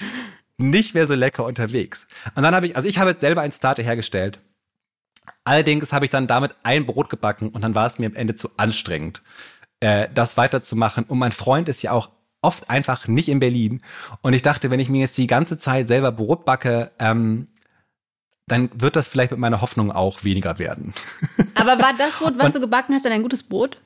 nicht 0.58 0.94
mehr 0.94 1.08
so 1.08 1.14
lecker 1.14 1.46
unterwegs. 1.46 2.08
Und 2.36 2.44
dann 2.44 2.54
habe 2.56 2.68
ich, 2.68 2.76
also 2.76 2.88
ich 2.88 3.00
habe 3.00 3.16
selber 3.20 3.42
einen 3.42 3.52
Starter 3.52 3.84
hergestellt. 3.84 4.40
Allerdings 5.44 5.94
habe 5.94 6.06
ich 6.06 6.12
dann 6.12 6.28
damit 6.28 6.56
ein 6.64 6.86
Brot 6.86 7.10
gebacken 7.10 7.50
und 7.50 7.64
dann 7.64 7.76
war 7.76 7.86
es 7.86 8.00
mir 8.00 8.08
am 8.08 8.16
Ende 8.16 8.36
zu 8.36 8.50
anstrengend, 8.58 9.22
äh, 9.80 10.08
das 10.14 10.38
weiterzumachen. 10.38 11.06
Und 11.06 11.20
mein 11.20 11.32
Freund 11.32 11.70
ist 11.70 11.82
ja 11.82 11.92
auch 11.92 12.10
oft 12.42 12.70
einfach 12.70 13.08
nicht 13.08 13.30
in 13.30 13.40
Berlin. 13.40 13.82
Und 14.22 14.34
ich 14.34 14.42
dachte, 14.42 14.70
wenn 14.70 14.80
ich 14.80 14.90
mir 14.90 15.02
jetzt 15.02 15.18
die 15.18 15.28
ganze 15.28 15.58
Zeit 15.58 15.88
selber 15.88 16.12
Brot 16.12 16.46
backe, 16.46 16.92
ähm, 17.00 17.48
dann 18.48 18.70
wird 18.74 18.96
das 18.96 19.08
vielleicht 19.08 19.32
mit 19.32 19.40
meiner 19.40 19.62
Hoffnung 19.62 19.92
auch 19.92 20.24
weniger 20.24 20.58
werden. 20.58 20.94
Aber 21.56 21.80
war 21.80 21.94
das 21.98 22.14
Brot, 22.14 22.38
was 22.38 22.48
Und 22.48 22.56
du 22.56 22.60
gebacken 22.62 22.96
hast, 22.96 23.04
dann 23.06 23.12
ein 23.12 23.24
gutes 23.24 23.44
Brot? 23.44 23.78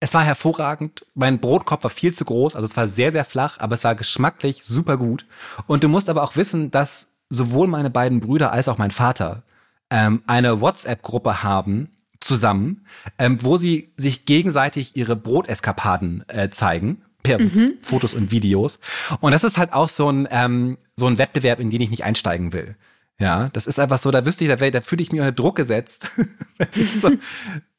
Es 0.00 0.12
war 0.12 0.24
hervorragend. 0.24 1.06
Mein 1.14 1.38
Brotkopf 1.38 1.84
war 1.84 1.90
viel 1.90 2.12
zu 2.12 2.24
groß, 2.24 2.56
also 2.56 2.66
es 2.66 2.76
war 2.76 2.88
sehr, 2.88 3.12
sehr 3.12 3.24
flach, 3.24 3.58
aber 3.60 3.74
es 3.74 3.84
war 3.84 3.94
geschmacklich 3.94 4.64
super 4.64 4.96
gut. 4.96 5.24
Und 5.66 5.84
du 5.84 5.88
musst 5.88 6.08
aber 6.08 6.24
auch 6.24 6.36
wissen, 6.36 6.70
dass 6.70 7.14
sowohl 7.30 7.68
meine 7.68 7.90
beiden 7.90 8.20
Brüder 8.20 8.52
als 8.52 8.68
auch 8.68 8.76
mein 8.76 8.90
Vater 8.90 9.44
ähm, 9.94 10.22
eine 10.26 10.60
WhatsApp-Gruppe 10.60 11.44
haben 11.44 11.88
zusammen, 12.18 12.84
ähm, 13.18 13.42
wo 13.42 13.56
sie 13.56 13.92
sich 13.96 14.26
gegenseitig 14.26 14.96
ihre 14.96 15.14
Broteskapaden 15.14 16.24
äh, 16.28 16.50
zeigen 16.50 17.02
per 17.22 17.40
mhm. 17.40 17.74
Fotos 17.80 18.12
und 18.12 18.32
Videos. 18.32 18.80
Und 19.20 19.30
das 19.30 19.44
ist 19.44 19.56
halt 19.56 19.72
auch 19.72 19.88
so 19.88 20.10
ein, 20.10 20.26
ähm, 20.32 20.78
so 20.96 21.06
ein 21.06 21.18
Wettbewerb, 21.18 21.60
in 21.60 21.70
den 21.70 21.80
ich 21.80 21.90
nicht 21.90 22.02
einsteigen 22.02 22.52
will. 22.52 22.76
Ja, 23.20 23.50
das 23.52 23.68
ist 23.68 23.78
einfach 23.78 23.98
so, 23.98 24.10
da 24.10 24.26
wüsste 24.26 24.44
ich, 24.44 24.50
da, 24.50 24.70
da 24.70 24.80
fühle 24.80 25.00
ich 25.02 25.12
mich 25.12 25.20
unter 25.20 25.32
Druck 25.32 25.54
gesetzt, 25.54 26.10
wenn 26.58 26.68
ich 26.74 27.00
so 27.00 27.10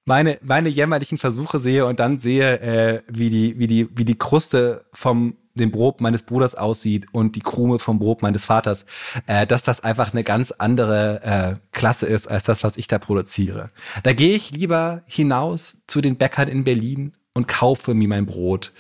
meine, 0.06 0.38
meine 0.42 0.70
jämmerlichen 0.70 1.18
Versuche 1.18 1.60
sehe 1.60 1.86
und 1.86 2.00
dann 2.00 2.20
sehe, 2.20 2.60
äh, 2.62 3.02
wie 3.10 3.30
die, 3.30 3.60
wie 3.60 3.68
die, 3.68 3.90
wie 3.98 4.06
die 4.06 4.18
Kruste 4.18 4.86
vom 4.94 5.36
dem 5.56 5.72
Brot 5.72 6.02
meines 6.02 6.24
Bruders 6.24 6.56
aussieht 6.56 7.08
und 7.12 7.36
die 7.36 7.42
Krume 7.42 7.80
vom 7.80 8.00
Brot 8.00 8.22
meines 8.22 8.46
Vaters, 8.46 8.86
äh, 9.26 9.48
dass 9.48 9.64
das 9.64 9.84
einfach 9.84 10.14
eine 10.14 10.24
ganz 10.24 10.52
andere 10.52 11.22
äh, 11.24 11.56
Klasse 11.72 12.06
ist 12.06 12.28
als 12.28 12.44
das, 12.44 12.64
was 12.64 12.78
ich 12.78 12.88
da 12.88 13.00
produziere. 13.00 13.72
Da 14.04 14.14
gehe 14.14 14.36
ich 14.36 14.52
lieber 14.52 15.02
hinaus 15.06 15.78
zu 15.88 16.02
den 16.02 16.18
Bäckern 16.18 16.50
in 16.50 16.64
Berlin 16.64 17.14
und 17.34 17.48
kaufe 17.48 17.94
mir 17.94 18.08
mein 18.08 18.26
Brot 18.26 18.74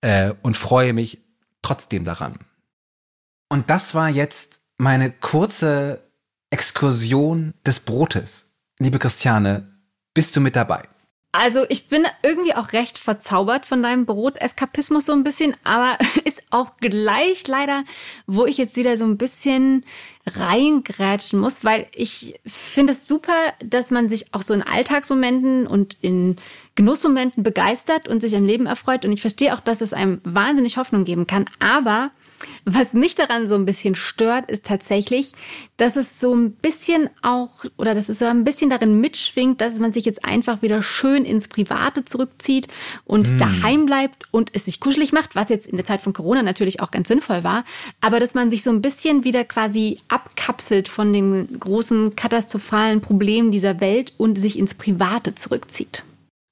äh, 0.00 0.34
und 0.42 0.56
freue 0.56 0.92
mich 0.92 1.22
trotzdem 1.62 2.04
daran. 2.04 2.34
Und 3.48 3.70
das 3.70 3.94
war 3.94 4.08
jetzt 4.08 4.60
meine 4.76 5.10
kurze 5.10 6.02
Exkursion 6.50 7.54
des 7.66 7.80
Brotes. 7.80 8.54
Liebe 8.78 8.98
Christiane, 8.98 9.68
bist 10.14 10.34
du 10.36 10.40
mit 10.40 10.56
dabei? 10.56 10.88
Also 11.32 11.66
ich 11.68 11.88
bin 11.88 12.06
irgendwie 12.22 12.54
auch 12.54 12.72
recht 12.72 12.96
verzaubert 12.96 13.66
von 13.66 13.82
deinem 13.82 14.06
Broteskapismus 14.06 15.04
so 15.04 15.12
ein 15.12 15.24
bisschen, 15.24 15.54
aber 15.62 15.98
ist 16.24 16.42
auch 16.50 16.78
gleich 16.78 17.46
leider, 17.46 17.84
wo 18.26 18.46
ich 18.46 18.56
jetzt 18.56 18.76
wieder 18.76 18.96
so 18.96 19.04
ein 19.04 19.18
bisschen 19.18 19.84
reingrätschen 20.26 21.38
muss, 21.38 21.64
weil 21.64 21.86
ich 21.94 22.40
finde 22.46 22.94
es 22.94 23.06
super, 23.06 23.34
dass 23.62 23.90
man 23.90 24.08
sich 24.08 24.32
auch 24.32 24.40
so 24.40 24.54
in 24.54 24.62
Alltagsmomenten 24.62 25.66
und 25.66 25.98
in 26.00 26.36
Genussmomenten 26.76 27.42
begeistert 27.42 28.08
und 28.08 28.20
sich 28.20 28.34
am 28.34 28.44
Leben 28.44 28.66
erfreut. 28.66 29.04
Und 29.04 29.12
ich 29.12 29.20
verstehe 29.20 29.54
auch, 29.54 29.60
dass 29.60 29.82
es 29.82 29.92
einem 29.92 30.22
wahnsinnig 30.24 30.78
Hoffnung 30.78 31.04
geben 31.04 31.26
kann. 31.26 31.44
Aber 31.58 32.10
was 32.64 32.92
mich 32.92 33.14
daran 33.14 33.48
so 33.48 33.54
ein 33.54 33.64
bisschen 33.64 33.94
stört, 33.94 34.50
ist 34.50 34.66
tatsächlich, 34.66 35.32
dass 35.76 35.96
es 35.96 36.20
so 36.20 36.34
ein 36.34 36.52
bisschen 36.52 37.10
auch 37.22 37.64
oder 37.76 37.94
dass 37.94 38.08
es 38.08 38.18
so 38.18 38.26
ein 38.26 38.44
bisschen 38.44 38.70
darin 38.70 39.00
mitschwingt, 39.00 39.60
dass 39.60 39.78
man 39.78 39.92
sich 39.92 40.04
jetzt 40.04 40.24
einfach 40.24 40.62
wieder 40.62 40.82
schön 40.82 41.24
ins 41.24 41.48
Private 41.48 42.04
zurückzieht 42.04 42.68
und 43.04 43.34
mm. 43.34 43.38
daheim 43.38 43.86
bleibt 43.86 44.24
und 44.30 44.50
es 44.54 44.66
sich 44.66 44.80
kuschelig 44.80 45.12
macht, 45.12 45.34
was 45.34 45.48
jetzt 45.48 45.66
in 45.66 45.76
der 45.76 45.86
Zeit 45.86 46.00
von 46.00 46.12
Corona 46.12 46.42
natürlich 46.42 46.80
auch 46.80 46.90
ganz 46.90 47.08
sinnvoll 47.08 47.44
war, 47.44 47.64
aber 48.00 48.20
dass 48.20 48.34
man 48.34 48.50
sich 48.50 48.62
so 48.62 48.70
ein 48.70 48.82
bisschen 48.82 49.24
wieder 49.24 49.44
quasi 49.44 49.98
abkapselt 50.08 50.88
von 50.88 51.12
den 51.12 51.58
großen 51.58 52.16
katastrophalen 52.16 53.00
Problemen 53.00 53.50
dieser 53.50 53.80
Welt 53.80 54.12
und 54.16 54.38
sich 54.38 54.58
ins 54.58 54.74
Private 54.74 55.34
zurückzieht. 55.34 56.04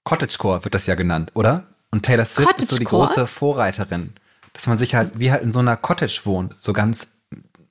Cottagecore 0.05 0.65
wird 0.65 0.75
das 0.75 0.87
ja 0.87 0.95
genannt, 0.95 1.33
oder? 1.35 1.67
Und 1.91 2.05
Taylor 2.05 2.25
Swift 2.25 2.61
ist 2.61 2.71
so 2.71 2.79
die 2.79 2.85
große 2.85 3.27
Vorreiterin 3.27 4.13
dass 4.57 4.67
man 4.67 4.79
sich 4.79 4.95
halt 4.95 5.19
wie 5.19 5.31
halt 5.31 5.43
in 5.43 5.53
so 5.53 5.61
einer 5.61 5.77
Cottage 5.77 6.23
wohnt, 6.25 6.57
so 6.59 6.73
ganz 6.73 7.09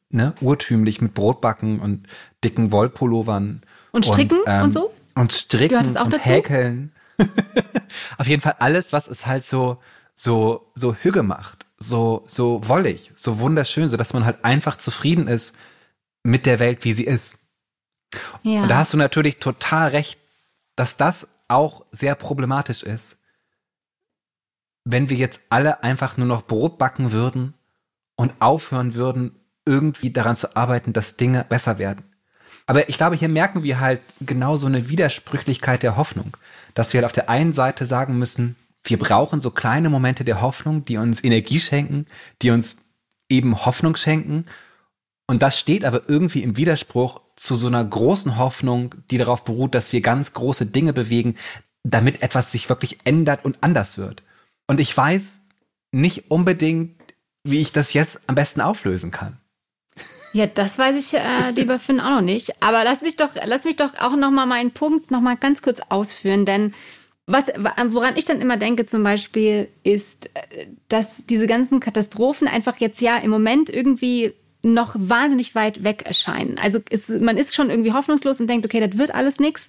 ne, 0.09 0.33
urtümlich 0.39 1.01
mit 1.01 1.13
Brotbacken 1.13 1.79
und 1.79 2.07
dicken 2.43 2.71
Wollpullovern. 2.71 3.61
Und 3.91 4.05
stricken 4.05 4.39
und, 4.39 4.47
ähm, 4.47 4.63
und 4.63 4.71
so? 4.71 4.93
Und 5.15 5.33
stricken 5.33 5.77
und 5.77 5.95
dazu? 5.95 6.17
häkeln. 6.19 6.91
Auf 8.17 8.27
jeden 8.27 8.41
Fall 8.41 8.55
alles, 8.59 8.93
was 8.93 9.07
es 9.07 9.25
halt 9.25 9.45
so, 9.45 9.77
so, 10.13 10.71
so 10.75 10.93
hüge 10.95 11.23
macht, 11.23 11.65
so, 11.77 12.23
so 12.27 12.61
wollig, 12.67 13.11
so 13.15 13.39
wunderschön, 13.39 13.89
so 13.89 13.97
dass 13.97 14.13
man 14.13 14.25
halt 14.25 14.43
einfach 14.43 14.77
zufrieden 14.77 15.27
ist 15.27 15.55
mit 16.23 16.45
der 16.45 16.59
Welt, 16.59 16.83
wie 16.83 16.93
sie 16.93 17.05
ist. 17.05 17.37
Ja. 18.43 18.63
Und 18.63 18.69
da 18.69 18.77
hast 18.77 18.93
du 18.93 18.97
natürlich 18.97 19.39
total 19.39 19.89
recht, 19.89 20.19
dass 20.75 20.97
das 20.97 21.27
auch 21.47 21.85
sehr 21.91 22.15
problematisch 22.15 22.83
ist, 22.83 23.17
wenn 24.85 25.09
wir 25.09 25.17
jetzt 25.17 25.41
alle 25.49 25.83
einfach 25.83 26.15
nur 26.15 26.27
noch 26.27 26.43
Brot 26.43 26.77
backen 26.77 27.11
würden 27.11 27.55
und 28.15 28.33
aufhören 28.39 28.95
würden, 28.95 29.35
irgendwie 29.65 30.11
daran 30.11 30.37
zu 30.37 30.55
arbeiten, 30.55 30.93
dass 30.93 31.17
Dinge 31.17 31.43
besser 31.47 31.79
werden. 31.79 32.05
Aber 32.67 32.87
ich 32.87 32.97
glaube, 32.97 33.15
hier 33.15 33.29
merken 33.29 33.63
wir 33.63 33.79
halt 33.79 34.01
genau 34.21 34.57
so 34.57 34.67
eine 34.67 34.89
Widersprüchlichkeit 34.89 35.83
der 35.83 35.97
Hoffnung, 35.97 36.37
dass 36.73 36.93
wir 36.93 36.99
halt 36.99 37.05
auf 37.05 37.11
der 37.11 37.29
einen 37.29 37.53
Seite 37.53 37.85
sagen 37.85 38.17
müssen, 38.17 38.55
wir 38.83 38.99
brauchen 38.99 39.41
so 39.41 39.51
kleine 39.51 39.89
Momente 39.89 40.23
der 40.23 40.41
Hoffnung, 40.41 40.83
die 40.83 40.97
uns 40.97 41.23
Energie 41.23 41.59
schenken, 41.59 42.05
die 42.41 42.51
uns 42.51 42.77
eben 43.29 43.65
Hoffnung 43.65 43.95
schenken. 43.95 44.45
Und 45.27 45.41
das 45.41 45.59
steht 45.59 45.85
aber 45.85 46.07
irgendwie 46.07 46.43
im 46.43 46.55
Widerspruch 46.55 47.21
zu 47.35 47.55
so 47.55 47.67
einer 47.67 47.83
großen 47.83 48.37
Hoffnung, 48.37 48.93
die 49.09 49.17
darauf 49.17 49.43
beruht, 49.43 49.73
dass 49.73 49.91
wir 49.91 50.01
ganz 50.01 50.33
große 50.33 50.67
Dinge 50.67 50.93
bewegen, 50.93 51.35
damit 51.83 52.21
etwas 52.21 52.51
sich 52.51 52.69
wirklich 52.69 52.99
ändert 53.05 53.43
und 53.43 53.57
anders 53.61 53.97
wird. 53.97 54.21
Und 54.67 54.79
ich 54.79 54.95
weiß 54.95 55.41
nicht 55.91 56.29
unbedingt, 56.31 56.95
wie 57.43 57.61
ich 57.61 57.71
das 57.71 57.93
jetzt 57.93 58.19
am 58.27 58.35
besten 58.35 58.61
auflösen 58.61 59.11
kann. 59.11 59.37
Ja, 60.33 60.47
das 60.47 60.77
weiß 60.77 60.97
ich, 60.97 61.13
äh, 61.17 61.51
lieber 61.55 61.79
Finn, 61.79 62.01
auch 62.01 62.09
noch 62.09 62.21
nicht. 62.21 62.61
Aber 62.61 62.83
lass 62.83 63.01
mich 63.01 63.15
doch, 63.15 63.29
lass 63.45 63.63
mich 63.63 63.77
doch 63.77 63.97
auch 63.99 64.17
noch 64.17 64.31
mal 64.31 64.45
meinen 64.45 64.71
Punkt 64.71 65.09
noch 65.09 65.21
mal 65.21 65.37
ganz 65.37 65.61
kurz 65.61 65.79
ausführen, 65.87 66.45
denn 66.45 66.73
was, 67.27 67.47
woran 67.87 68.17
ich 68.17 68.25
dann 68.25 68.41
immer 68.41 68.57
denke 68.57 68.85
zum 68.85 69.01
Beispiel, 69.03 69.67
ist, 69.83 70.29
äh, 70.35 70.67
dass 70.89 71.25
diese 71.25 71.47
ganzen 71.47 71.79
Katastrophen 71.79 72.47
einfach 72.47 72.77
jetzt 72.77 73.01
ja 73.01 73.17
im 73.17 73.31
Moment 73.31 73.69
irgendwie 73.69 74.33
noch 74.61 74.95
wahnsinnig 74.97 75.55
weit 75.55 75.83
weg 75.83 76.03
erscheinen. 76.05 76.57
Also 76.61 76.79
ist, 76.89 77.09
man 77.21 77.37
ist 77.37 77.55
schon 77.55 77.69
irgendwie 77.69 77.93
hoffnungslos 77.93 78.41
und 78.41 78.47
denkt, 78.47 78.65
okay, 78.65 78.85
das 78.85 78.97
wird 78.97 79.13
alles 79.13 79.39
nichts. 79.39 79.67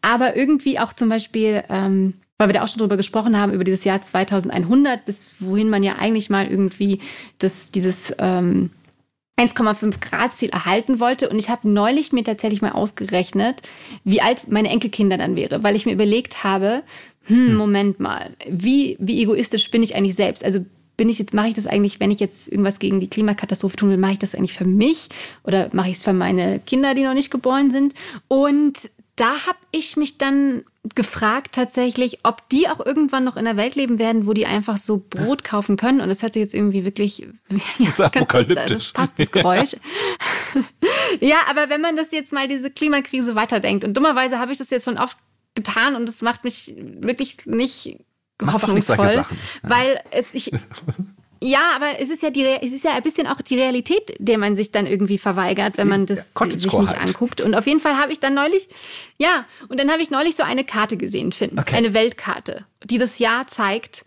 Aber 0.00 0.36
irgendwie 0.36 0.78
auch 0.78 0.92
zum 0.92 1.08
Beispiel 1.08 1.64
ähm, 1.68 2.14
weil 2.42 2.48
wir 2.48 2.54
da 2.54 2.64
auch 2.64 2.68
schon 2.68 2.80
drüber 2.80 2.96
gesprochen 2.96 3.38
haben, 3.38 3.52
über 3.52 3.62
dieses 3.62 3.84
Jahr 3.84 4.02
2100, 4.02 5.04
bis 5.04 5.36
wohin 5.38 5.70
man 5.70 5.84
ja 5.84 5.96
eigentlich 6.00 6.28
mal 6.28 6.48
irgendwie 6.48 6.98
das, 7.38 7.70
dieses 7.70 8.12
ähm, 8.18 8.70
1,5 9.38 10.00
Grad 10.00 10.36
Ziel 10.36 10.48
erhalten 10.50 10.98
wollte. 10.98 11.28
Und 11.28 11.38
ich 11.38 11.50
habe 11.50 11.68
neulich 11.68 12.12
mir 12.12 12.24
tatsächlich 12.24 12.60
mal 12.60 12.72
ausgerechnet, 12.72 13.62
wie 14.02 14.20
alt 14.20 14.50
meine 14.50 14.70
Enkelkinder 14.70 15.18
dann 15.18 15.36
wäre, 15.36 15.62
weil 15.62 15.76
ich 15.76 15.86
mir 15.86 15.92
überlegt 15.92 16.42
habe, 16.42 16.82
hm, 17.26 17.50
hm. 17.50 17.54
Moment 17.54 18.00
mal, 18.00 18.30
wie, 18.50 18.96
wie 18.98 19.22
egoistisch 19.22 19.70
bin 19.70 19.84
ich 19.84 19.94
eigentlich 19.94 20.16
selbst? 20.16 20.44
Also 20.44 20.66
bin 20.96 21.08
ich 21.08 21.20
jetzt, 21.20 21.34
mache 21.34 21.46
ich 21.46 21.54
das 21.54 21.68
eigentlich, 21.68 22.00
wenn 22.00 22.10
ich 22.10 22.18
jetzt 22.18 22.48
irgendwas 22.48 22.80
gegen 22.80 22.98
die 22.98 23.08
Klimakatastrophe 23.08 23.76
tun 23.76 23.90
will, 23.90 23.98
mache 23.98 24.14
ich 24.14 24.18
das 24.18 24.34
eigentlich 24.34 24.54
für 24.54 24.64
mich 24.64 25.10
oder 25.44 25.70
mache 25.72 25.90
ich 25.90 25.98
es 25.98 26.02
für 26.02 26.12
meine 26.12 26.58
Kinder, 26.58 26.96
die 26.96 27.04
noch 27.04 27.14
nicht 27.14 27.30
geboren 27.30 27.70
sind? 27.70 27.94
Und 28.26 28.90
da 29.14 29.30
habe 29.46 29.58
ich 29.70 29.96
mich 29.96 30.18
dann 30.18 30.64
gefragt 30.94 31.54
tatsächlich, 31.54 32.18
ob 32.24 32.48
die 32.48 32.68
auch 32.68 32.84
irgendwann 32.84 33.22
noch 33.22 33.36
in 33.36 33.44
der 33.44 33.56
Welt 33.56 33.76
leben 33.76 33.98
werden, 34.00 34.26
wo 34.26 34.32
die 34.32 34.46
einfach 34.46 34.76
so 34.76 34.98
Brot 34.98 35.44
kaufen 35.44 35.76
können. 35.76 36.00
Und 36.00 36.08
das 36.08 36.22
hört 36.22 36.34
sich 36.34 36.42
jetzt 36.42 36.54
irgendwie 36.54 36.84
wirklich 36.84 37.20
ja, 37.78 37.86
das 37.86 38.00
apokalyptisch. 38.00 38.56
Das, 38.56 38.68
das 38.68 38.92
passt 38.92 39.18
das 39.18 39.30
Geräusch. 39.30 39.76
ja, 41.20 41.36
aber 41.48 41.70
wenn 41.70 41.80
man 41.80 41.96
das 41.96 42.10
jetzt 42.10 42.32
mal 42.32 42.48
diese 42.48 42.70
Klimakrise 42.70 43.34
weiterdenkt 43.36 43.84
und 43.84 43.96
dummerweise 43.96 44.38
habe 44.38 44.52
ich 44.52 44.58
das 44.58 44.70
jetzt 44.70 44.84
schon 44.84 44.98
oft 44.98 45.16
getan 45.54 45.94
und 45.94 46.08
das 46.08 46.20
macht 46.20 46.42
mich 46.44 46.74
wirklich 46.76 47.46
nicht 47.46 47.98
Mach 48.40 48.54
hoffnungsvoll, 48.54 49.06
nicht 49.06 49.14
Sachen. 49.14 49.38
Ja. 49.62 49.70
weil 49.70 50.00
es 50.10 50.34
ich 50.34 50.50
ja, 51.42 51.72
aber 51.74 51.98
es 51.98 52.08
ist 52.08 52.22
ja 52.22 52.30
die 52.30 52.44
es 52.44 52.72
ist 52.72 52.84
ja 52.84 52.94
ein 52.94 53.02
bisschen 53.02 53.26
auch 53.26 53.40
die 53.40 53.58
Realität, 53.58 54.14
der 54.18 54.38
man 54.38 54.56
sich 54.56 54.70
dann 54.70 54.86
irgendwie 54.86 55.18
verweigert, 55.18 55.76
wenn 55.76 55.88
man 55.88 56.06
das 56.06 56.32
ja, 56.38 56.46
sich 56.46 56.72
nicht 56.72 56.88
halt. 56.88 57.00
anguckt. 57.00 57.40
Und 57.40 57.54
auf 57.54 57.66
jeden 57.66 57.80
Fall 57.80 57.96
habe 57.96 58.12
ich 58.12 58.20
dann 58.20 58.34
neulich 58.34 58.68
ja, 59.18 59.44
und 59.68 59.80
dann 59.80 59.90
habe 59.90 60.02
ich 60.02 60.10
neulich 60.10 60.36
so 60.36 60.44
eine 60.44 60.64
Karte 60.64 60.96
gesehen, 60.96 61.32
Finn, 61.32 61.58
okay. 61.58 61.74
eine 61.76 61.94
Weltkarte, 61.94 62.64
die 62.84 62.98
das 62.98 63.18
Jahr 63.18 63.46
zeigt. 63.46 64.04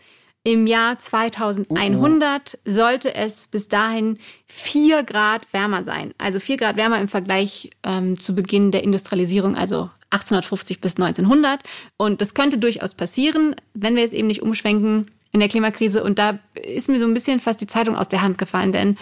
Im 0.48 0.68
Jahr 0.68 1.00
2100 1.00 2.54
uh. 2.54 2.72
sollte 2.72 3.16
es 3.16 3.48
bis 3.48 3.68
dahin 3.68 4.20
vier 4.46 5.02
Grad 5.02 5.52
wärmer 5.52 5.84
sein. 5.84 6.14
Also 6.20 6.40
vier 6.40 6.58
Grad 6.58 6.78
wärmer 6.78 7.00
im 7.00 7.08
Vergleich 7.08 7.72
ähm, 7.84 8.20
zu 8.20 8.36
Beginn 8.36 8.70
der 8.70 8.84
Industrialisierung, 8.84 9.56
also 9.56 9.90
1850 10.12 10.82
bis 10.82 10.98
1900. 10.98 11.62
Und 11.98 12.22
das 12.22 12.36
könnte 12.36 12.60
durchaus 12.60 12.94
passieren, 12.94 13.56
wenn 13.74 13.96
wir 13.96 14.04
es 14.04 14.14
eben 14.14 14.28
nicht 14.28 14.44
umschwenken 14.44 15.10
in 15.36 15.42
der 15.42 15.50
Klimakrise. 15.50 16.02
Und 16.02 16.18
da 16.18 16.40
ist 16.56 16.90
mir 16.90 16.98
so 16.98 17.06
ein 17.06 17.14
bisschen 17.14 17.40
fast 17.40 17.60
die 17.60 17.68
Zeitung 17.68 17.96
aus 17.96 18.08
der 18.08 18.22
Hand 18.22 18.38
gefallen, 18.38 18.72
denn 18.72 18.98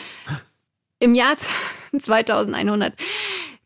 im 1.00 1.16
Jahr 1.16 1.36
2100 1.98 2.94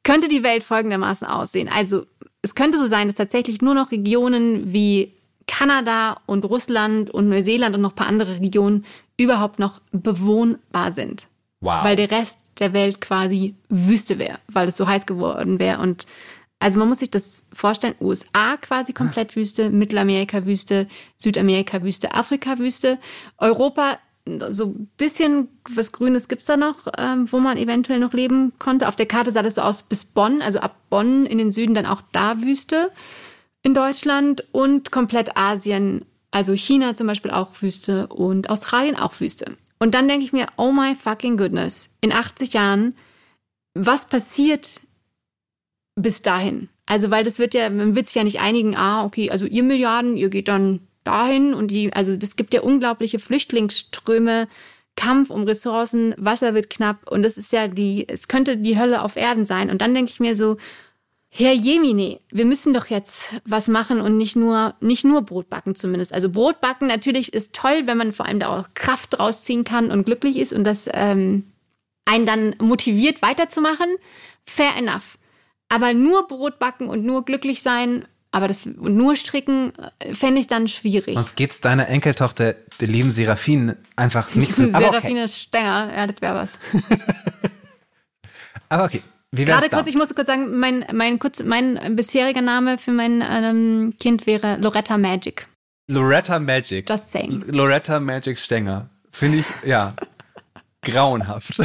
könnte 0.03 0.27
die 0.27 0.43
Welt 0.43 0.63
folgendermaßen 0.63 1.25
aussehen. 1.27 1.69
Also 1.74 2.05
es 2.41 2.55
könnte 2.55 2.77
so 2.77 2.86
sein, 2.86 3.07
dass 3.07 3.15
tatsächlich 3.15 3.62
nur 3.62 3.74
noch 3.74 3.91
Regionen 3.91 4.74
wie 4.74 5.13
Kanada 5.47 6.17
und 6.25 6.43
Russland 6.43 7.09
und 7.09 7.29
Neuseeland 7.29 7.75
und 7.75 7.81
noch 7.81 7.93
ein 7.93 7.95
paar 7.95 8.07
andere 8.07 8.39
Regionen 8.39 8.86
überhaupt 9.17 9.59
noch 9.59 9.79
bewohnbar 9.91 10.91
sind. 10.91 11.27
Wow. 11.62 11.86
Weil 11.86 11.95
der 11.95 12.12
Rest 12.12 12.38
der 12.59 12.74
Welt 12.74 13.00
quasi 13.00 13.55
Wüste 13.69 14.19
wäre, 14.19 14.39
weil 14.50 14.67
es 14.67 14.75
so 14.75 14.88
heiß 14.88 15.05
geworden 15.05 15.59
wäre 15.59 15.79
und 15.79 16.05
also 16.59 16.79
man 16.79 16.89
muss 16.89 16.99
sich 16.99 17.11
das 17.11 17.45
vorstellen, 17.53 17.95
USA 18.01 18.57
quasi 18.57 18.93
komplett 18.93 19.35
Wüste, 19.35 19.69
Mittelamerika 19.69 20.45
Wüste, 20.45 20.87
Südamerika 21.17 21.83
Wüste, 21.83 22.13
Afrika 22.13 22.57
Wüste, 22.57 22.97
Europa 23.37 23.99
so 24.49 24.65
ein 24.65 24.89
bisschen 24.97 25.47
was 25.69 25.91
Grünes 25.91 26.27
gibt's 26.27 26.45
da 26.45 26.57
noch, 26.57 26.87
ähm, 26.97 27.31
wo 27.31 27.39
man 27.39 27.57
eventuell 27.57 27.99
noch 27.99 28.13
leben 28.13 28.53
konnte. 28.59 28.87
Auf 28.87 28.95
der 28.95 29.05
Karte 29.05 29.31
sah 29.31 29.41
das 29.41 29.55
so 29.55 29.61
aus 29.61 29.83
bis 29.83 30.05
Bonn, 30.05 30.41
also 30.41 30.59
ab 30.59 30.75
Bonn 30.89 31.25
in 31.25 31.37
den 31.37 31.51
Süden 31.51 31.73
dann 31.73 31.85
auch 31.85 32.01
da 32.11 32.41
Wüste 32.41 32.91
in 33.63 33.73
Deutschland 33.73 34.45
und 34.51 34.91
komplett 34.91 35.37
Asien, 35.37 36.05
also 36.31 36.53
China 36.53 36.93
zum 36.93 37.07
Beispiel 37.07 37.31
auch 37.31 37.61
Wüste 37.61 38.07
und 38.07 38.49
Australien 38.49 38.95
auch 38.95 39.19
Wüste. 39.19 39.57
Und 39.79 39.93
dann 39.93 40.07
denke 40.07 40.25
ich 40.25 40.33
mir, 40.33 40.47
oh 40.57 40.71
my 40.71 40.95
fucking 40.95 41.37
goodness, 41.37 41.89
in 42.01 42.11
80 42.11 42.53
Jahren, 42.53 42.95
was 43.73 44.09
passiert 44.09 44.81
bis 45.97 46.21
dahin. 46.21 46.69
Also, 46.85 47.11
weil 47.11 47.25
das 47.25 47.39
wird 47.39 47.53
ja, 47.53 47.69
man 47.69 47.95
wird 47.95 48.05
sich 48.05 48.15
ja 48.15 48.23
nicht 48.23 48.39
einigen, 48.39 48.75
ah, 48.75 49.03
okay, 49.03 49.29
also 49.29 49.45
ihr 49.45 49.63
Milliarden, 49.63 50.15
ihr 50.15 50.29
geht 50.29 50.47
dann 50.47 50.79
dahin 51.03 51.53
und 51.53 51.71
die, 51.71 51.91
also 51.93 52.15
das 52.15 52.35
gibt 52.35 52.53
ja 52.53 52.61
unglaubliche 52.61 53.19
Flüchtlingsströme, 53.19 54.47
Kampf 54.95 55.29
um 55.29 55.43
Ressourcen, 55.43 56.15
Wasser 56.17 56.53
wird 56.53 56.69
knapp 56.69 57.09
und 57.11 57.23
das 57.23 57.37
ist 57.37 57.51
ja 57.51 57.67
die, 57.67 58.07
es 58.09 58.27
könnte 58.27 58.57
die 58.57 58.79
Hölle 58.79 59.03
auf 59.03 59.15
Erden 59.15 59.45
sein. 59.45 59.69
Und 59.69 59.81
dann 59.81 59.93
denke 59.93 60.11
ich 60.11 60.19
mir 60.19 60.35
so, 60.35 60.57
Herr 61.29 61.53
Jemine, 61.53 62.19
wir 62.31 62.45
müssen 62.45 62.73
doch 62.73 62.87
jetzt 62.87 63.33
was 63.45 63.67
machen 63.67 64.01
und 64.01 64.17
nicht 64.17 64.35
nur, 64.35 64.75
nicht 64.79 65.03
nur 65.03 65.21
Brot 65.21 65.49
backen 65.49 65.75
zumindest. 65.75 66.13
Also 66.13 66.29
Brot 66.29 66.61
backen 66.61 66.88
natürlich 66.88 67.33
ist 67.33 67.53
toll, 67.53 67.83
wenn 67.86 67.97
man 67.97 68.13
vor 68.13 68.25
allem 68.25 68.39
da 68.39 68.57
auch 68.57 68.69
Kraft 68.73 69.19
rausziehen 69.19 69.63
kann 69.63 69.91
und 69.91 70.05
glücklich 70.05 70.38
ist 70.38 70.53
und 70.53 70.63
das 70.63 70.89
ähm, 70.93 71.43
einen 72.05 72.25
dann 72.25 72.55
motiviert 72.60 73.21
weiterzumachen. 73.21 73.88
Fair 74.45 74.75
enough. 74.77 75.16
Aber 75.69 75.93
nur 75.93 76.27
Brot 76.27 76.60
backen 76.60 76.88
und 76.88 77.03
nur 77.03 77.25
glücklich 77.25 77.62
sein, 77.62 78.06
aber 78.32 78.47
das 78.47 78.65
und 78.65 78.95
nur 78.95 79.15
stricken 79.15 79.73
äh, 79.99 80.13
fände 80.13 80.39
ich 80.39 80.47
dann 80.47 80.67
schwierig. 80.67 81.15
Sonst 81.15 81.36
geht's 81.36 81.62
deiner 81.62 81.88
Enkeltochter, 81.88 82.56
der 82.80 82.88
lieben 82.88 83.12
Serafin, 83.12 83.75
einfach 83.95 84.36
nicht 84.36 84.53
so. 84.53 84.65
Serafine 84.65 85.23
okay. 85.23 85.27
Stenger, 85.27 85.91
ja, 85.95 86.08
das 86.08 86.21
wäre 86.21 86.36
was. 86.36 86.60
aber 88.69 88.86
okay. 88.86 89.01
Wie 89.32 89.43
Gerade 89.43 89.69
kurz, 89.69 89.88
ich 89.88 89.95
musste 89.95 90.13
kurz 90.13 90.27
sagen, 90.27 90.58
mein, 90.58 90.86
mein, 90.93 91.19
kurz, 91.19 91.43
mein 91.43 91.97
bisheriger 91.97 92.41
Name 92.41 92.77
für 92.77 92.91
mein 92.91 93.21
ähm, 93.21 93.93
Kind 93.99 94.25
wäre 94.25 94.58
Loretta 94.62 94.97
Magic. 94.97 95.47
Loretta 95.89 96.39
Magic. 96.39 96.89
Just 96.89 97.10
saying. 97.12 97.43
Loretta 97.47 97.99
Magic 97.99 98.39
Stenger. 98.39 98.89
Finde 99.12 99.39
ich, 99.39 99.45
ja, 99.65 99.95
grauenhaft. 100.82 101.60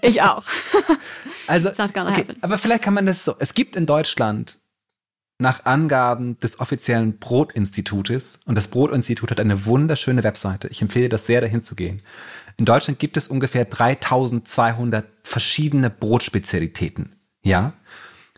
Ich 0.00 0.22
auch. 0.22 0.44
Also, 1.46 1.70
okay, 1.70 2.26
aber 2.40 2.58
vielleicht 2.58 2.82
kann 2.82 2.94
man 2.94 3.06
das 3.06 3.24
so. 3.24 3.34
Es 3.38 3.54
gibt 3.54 3.76
in 3.76 3.86
Deutschland 3.86 4.58
nach 5.38 5.64
Angaben 5.64 6.38
des 6.40 6.60
offiziellen 6.60 7.18
Brotinstitutes, 7.18 8.40
und 8.46 8.54
das 8.54 8.68
Brotinstitut 8.68 9.30
hat 9.30 9.40
eine 9.40 9.66
wunderschöne 9.66 10.22
Webseite. 10.22 10.68
Ich 10.68 10.80
empfehle 10.80 11.08
das 11.08 11.26
sehr, 11.26 11.40
dahin 11.40 11.62
zu 11.62 11.74
gehen. 11.74 12.02
In 12.56 12.64
Deutschland 12.64 12.98
gibt 12.98 13.16
es 13.16 13.28
ungefähr 13.28 13.64
3200 13.64 15.04
verschiedene 15.24 15.90
Brotspezialitäten. 15.90 17.16
Ja. 17.42 17.72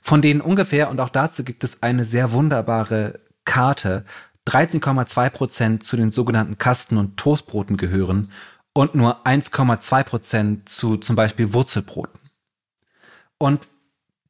Von 0.02 0.22
denen 0.22 0.40
ungefähr, 0.40 0.88
und 0.88 1.00
auch 1.00 1.10
dazu 1.10 1.44
gibt 1.44 1.64
es 1.64 1.82
eine 1.82 2.04
sehr 2.04 2.32
wunderbare 2.32 3.20
Karte, 3.44 4.04
13,2 4.46 5.30
Prozent 5.30 5.84
zu 5.84 5.96
den 5.96 6.10
sogenannten 6.10 6.58
Kasten- 6.58 6.98
und 6.98 7.16
Toastbroten 7.16 7.76
gehören 7.76 8.30
und 8.74 8.94
nur 8.94 9.26
1,2 9.26 10.04
Prozent 10.04 10.68
zu 10.68 10.96
zum 10.98 11.16
Beispiel 11.16 11.52
Wurzelbroten. 11.52 12.20
Und 13.44 13.68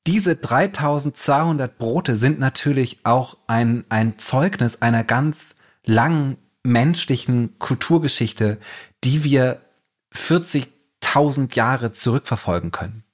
diese 0.08 0.34
3200 0.34 1.78
Brote 1.78 2.16
sind 2.16 2.40
natürlich 2.40 2.98
auch 3.04 3.36
ein, 3.46 3.84
ein 3.88 4.18
Zeugnis 4.18 4.82
einer 4.82 5.04
ganz 5.04 5.54
langen 5.84 6.36
menschlichen 6.64 7.56
Kulturgeschichte, 7.60 8.58
die 9.04 9.22
wir 9.22 9.60
40.000 10.12 11.54
Jahre 11.54 11.92
zurückverfolgen 11.92 12.72
können. 12.72 13.04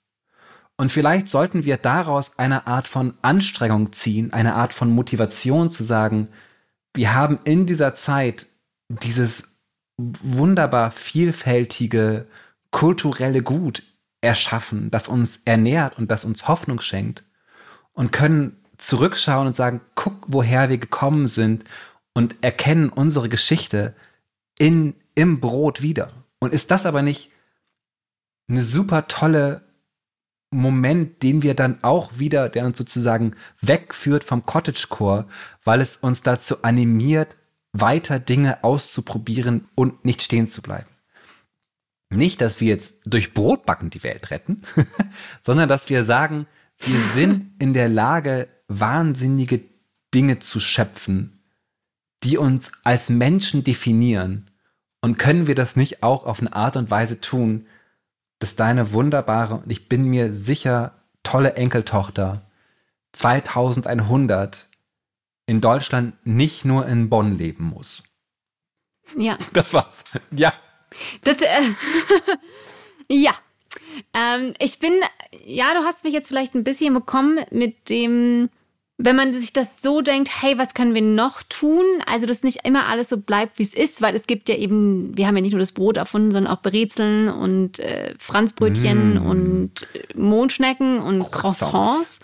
Und 0.79 0.91
vielleicht 0.91 1.29
sollten 1.29 1.67
wir 1.67 1.77
daraus 1.77 2.39
eine 2.39 2.67
Art 2.67 2.89
von 2.89 3.13
Anstrengung 3.21 3.93
ziehen, 3.93 4.33
eine 4.33 4.55
Art 4.55 4.73
von 4.73 4.91
Motivation 4.91 5.69
zu 5.69 5.83
sagen, 5.83 6.29
wir 6.95 7.13
haben 7.13 7.41
in 7.45 7.67
dieser 7.67 7.93
Zeit 7.93 8.47
dieses 8.89 9.59
wunderbar 9.99 10.93
vielfältige 10.93 12.27
kulturelle 12.71 13.43
Gut 13.43 13.83
erschaffen, 14.21 14.91
das 14.91 15.09
uns 15.09 15.43
ernährt 15.45 15.99
und 15.99 16.11
das 16.11 16.25
uns 16.25 16.49
Hoffnung 16.49 16.81
schenkt 16.81 17.25
und 17.93 18.13
können 18.13 18.57
zurückschauen 18.79 19.47
und 19.47 19.57
sagen, 19.57 19.81
guck, 19.95 20.25
woher 20.29 20.69
wir 20.69 20.79
gekommen 20.79 21.27
sind 21.29 21.65
und 22.13 22.37
erkennen 22.43 22.89
unsere 22.89 23.29
Geschichte 23.29 23.95
in, 24.59 24.95
im 25.15 25.41
Brot 25.41 25.83
wieder. 25.83 26.13
Und 26.39 26.53
ist 26.53 26.71
das 26.71 26.87
aber 26.87 27.03
nicht 27.03 27.31
eine 28.49 28.63
super 28.63 29.07
tolle 29.09 29.63
Moment, 30.51 31.23
den 31.23 31.43
wir 31.43 31.55
dann 31.55 31.79
auch 31.83 32.19
wieder, 32.19 32.49
der 32.49 32.67
uns 32.67 32.77
sozusagen 32.77 33.37
wegführt 33.61 34.25
vom 34.25 34.45
Cottagecore, 34.45 35.27
weil 35.63 35.81
es 35.81 35.97
uns 35.97 36.23
dazu 36.23 36.63
animiert, 36.63 37.37
weiter 37.73 38.19
Dinge 38.19 38.65
auszuprobieren 38.65 39.69
und 39.77 40.05
nicht 40.05 40.23
stehen 40.23 40.49
zu 40.49 40.61
bleiben. 40.61 40.89
Nicht, 42.11 42.41
dass 42.41 42.61
wir 42.61 42.69
jetzt 42.69 42.99
durch 43.05 43.35
Brotbacken 43.35 43.89
die 43.91 44.03
Welt 44.03 44.31
retten, 44.31 44.63
sondern 45.41 45.69
dass 45.69 45.89
wir 45.89 46.03
sagen, 46.03 46.47
wir 46.79 47.01
sind 47.15 47.53
in 47.61 47.73
der 47.73 47.89
Lage, 47.89 48.49
wahnsinnige 48.67 49.63
Dinge 50.13 50.41
zu 50.41 50.61
schöpfen, 50.61 51.43
die 52.25 52.37
uns 52.37 52.73
als 52.85 53.09
Menschen 53.09 53.65
definieren. 53.65 54.51
Und 55.01 55.19
können 55.19 55.47
wir 55.47 55.55
das 55.55 55.77
nicht 55.77 56.03
auch 56.03 56.25
auf 56.25 56.41
eine 56.41 56.53
Art 56.53 56.77
und 56.77 56.91
Weise 56.91 57.21
tun, 57.21 57.67
dass 58.39 58.57
deine 58.57 58.93
wunderbare 58.93 59.55
und 59.55 59.71
ich 59.71 59.89
bin 59.89 60.05
mir 60.05 60.35
sicher 60.35 60.95
tolle 61.23 61.55
Enkeltochter 61.55 62.43
2100 63.13 64.69
in 65.47 65.61
Deutschland 65.61 66.15
nicht 66.25 66.65
nur 66.65 66.87
in 66.87 67.09
Bonn 67.09 67.37
leben 67.37 67.65
muss. 67.65 68.05
Ja. 69.17 69.37
Das 69.53 69.75
war's. 69.75 70.05
Ja. 70.31 70.55
Das, 71.25 71.41
äh, 71.43 71.63
ja. 73.09 73.35
Ähm, 74.15 74.55
ich 74.59 74.79
bin, 74.79 74.93
ja, 75.45 75.75
du 75.75 75.85
hast 75.85 76.05
mich 76.05 76.13
jetzt 76.13 76.29
vielleicht 76.29 76.55
ein 76.55 76.65
bisschen 76.65 76.95
bekommen 76.95 77.39
mit 77.51 77.89
dem, 77.89 78.51
wenn 79.03 79.17
man 79.17 79.35
sich 79.35 79.53
das 79.53 79.81
so 79.81 80.03
denkt, 80.03 80.31
hey, 80.43 80.59
was 80.59 80.75
können 80.75 80.95
wir 80.95 81.03
noch 81.03 81.43
tun? 81.43 81.85
Also, 82.07 82.27
dass 82.27 82.43
nicht 82.43 82.67
immer 82.67 82.87
alles 82.87 83.09
so 83.09 83.17
bleibt, 83.17 83.59
wie 83.59 83.63
es 83.63 83.75
ist, 83.75 84.03
weil 84.03 84.15
es 84.15 84.27
gibt 84.27 84.49
ja 84.49 84.57
eben, 84.57 85.17
wir 85.17 85.27
haben 85.27 85.37
ja 85.37 85.43
nicht 85.43 85.53
nur 85.53 85.61
das 85.61 85.73
Brot 85.73 85.97
erfunden, 85.97 86.33
sondern 86.33 86.53
auch 86.53 86.63
Brezeln 86.63 87.29
und 87.29 87.79
äh, 87.79 88.15
Franzbrötchen 88.19 89.15
mm. 89.15 89.27
und 89.27 89.71
äh, 89.95 90.19
Mondschnecken 90.19 90.99
und 90.99 91.31
Croissants. 91.31 92.21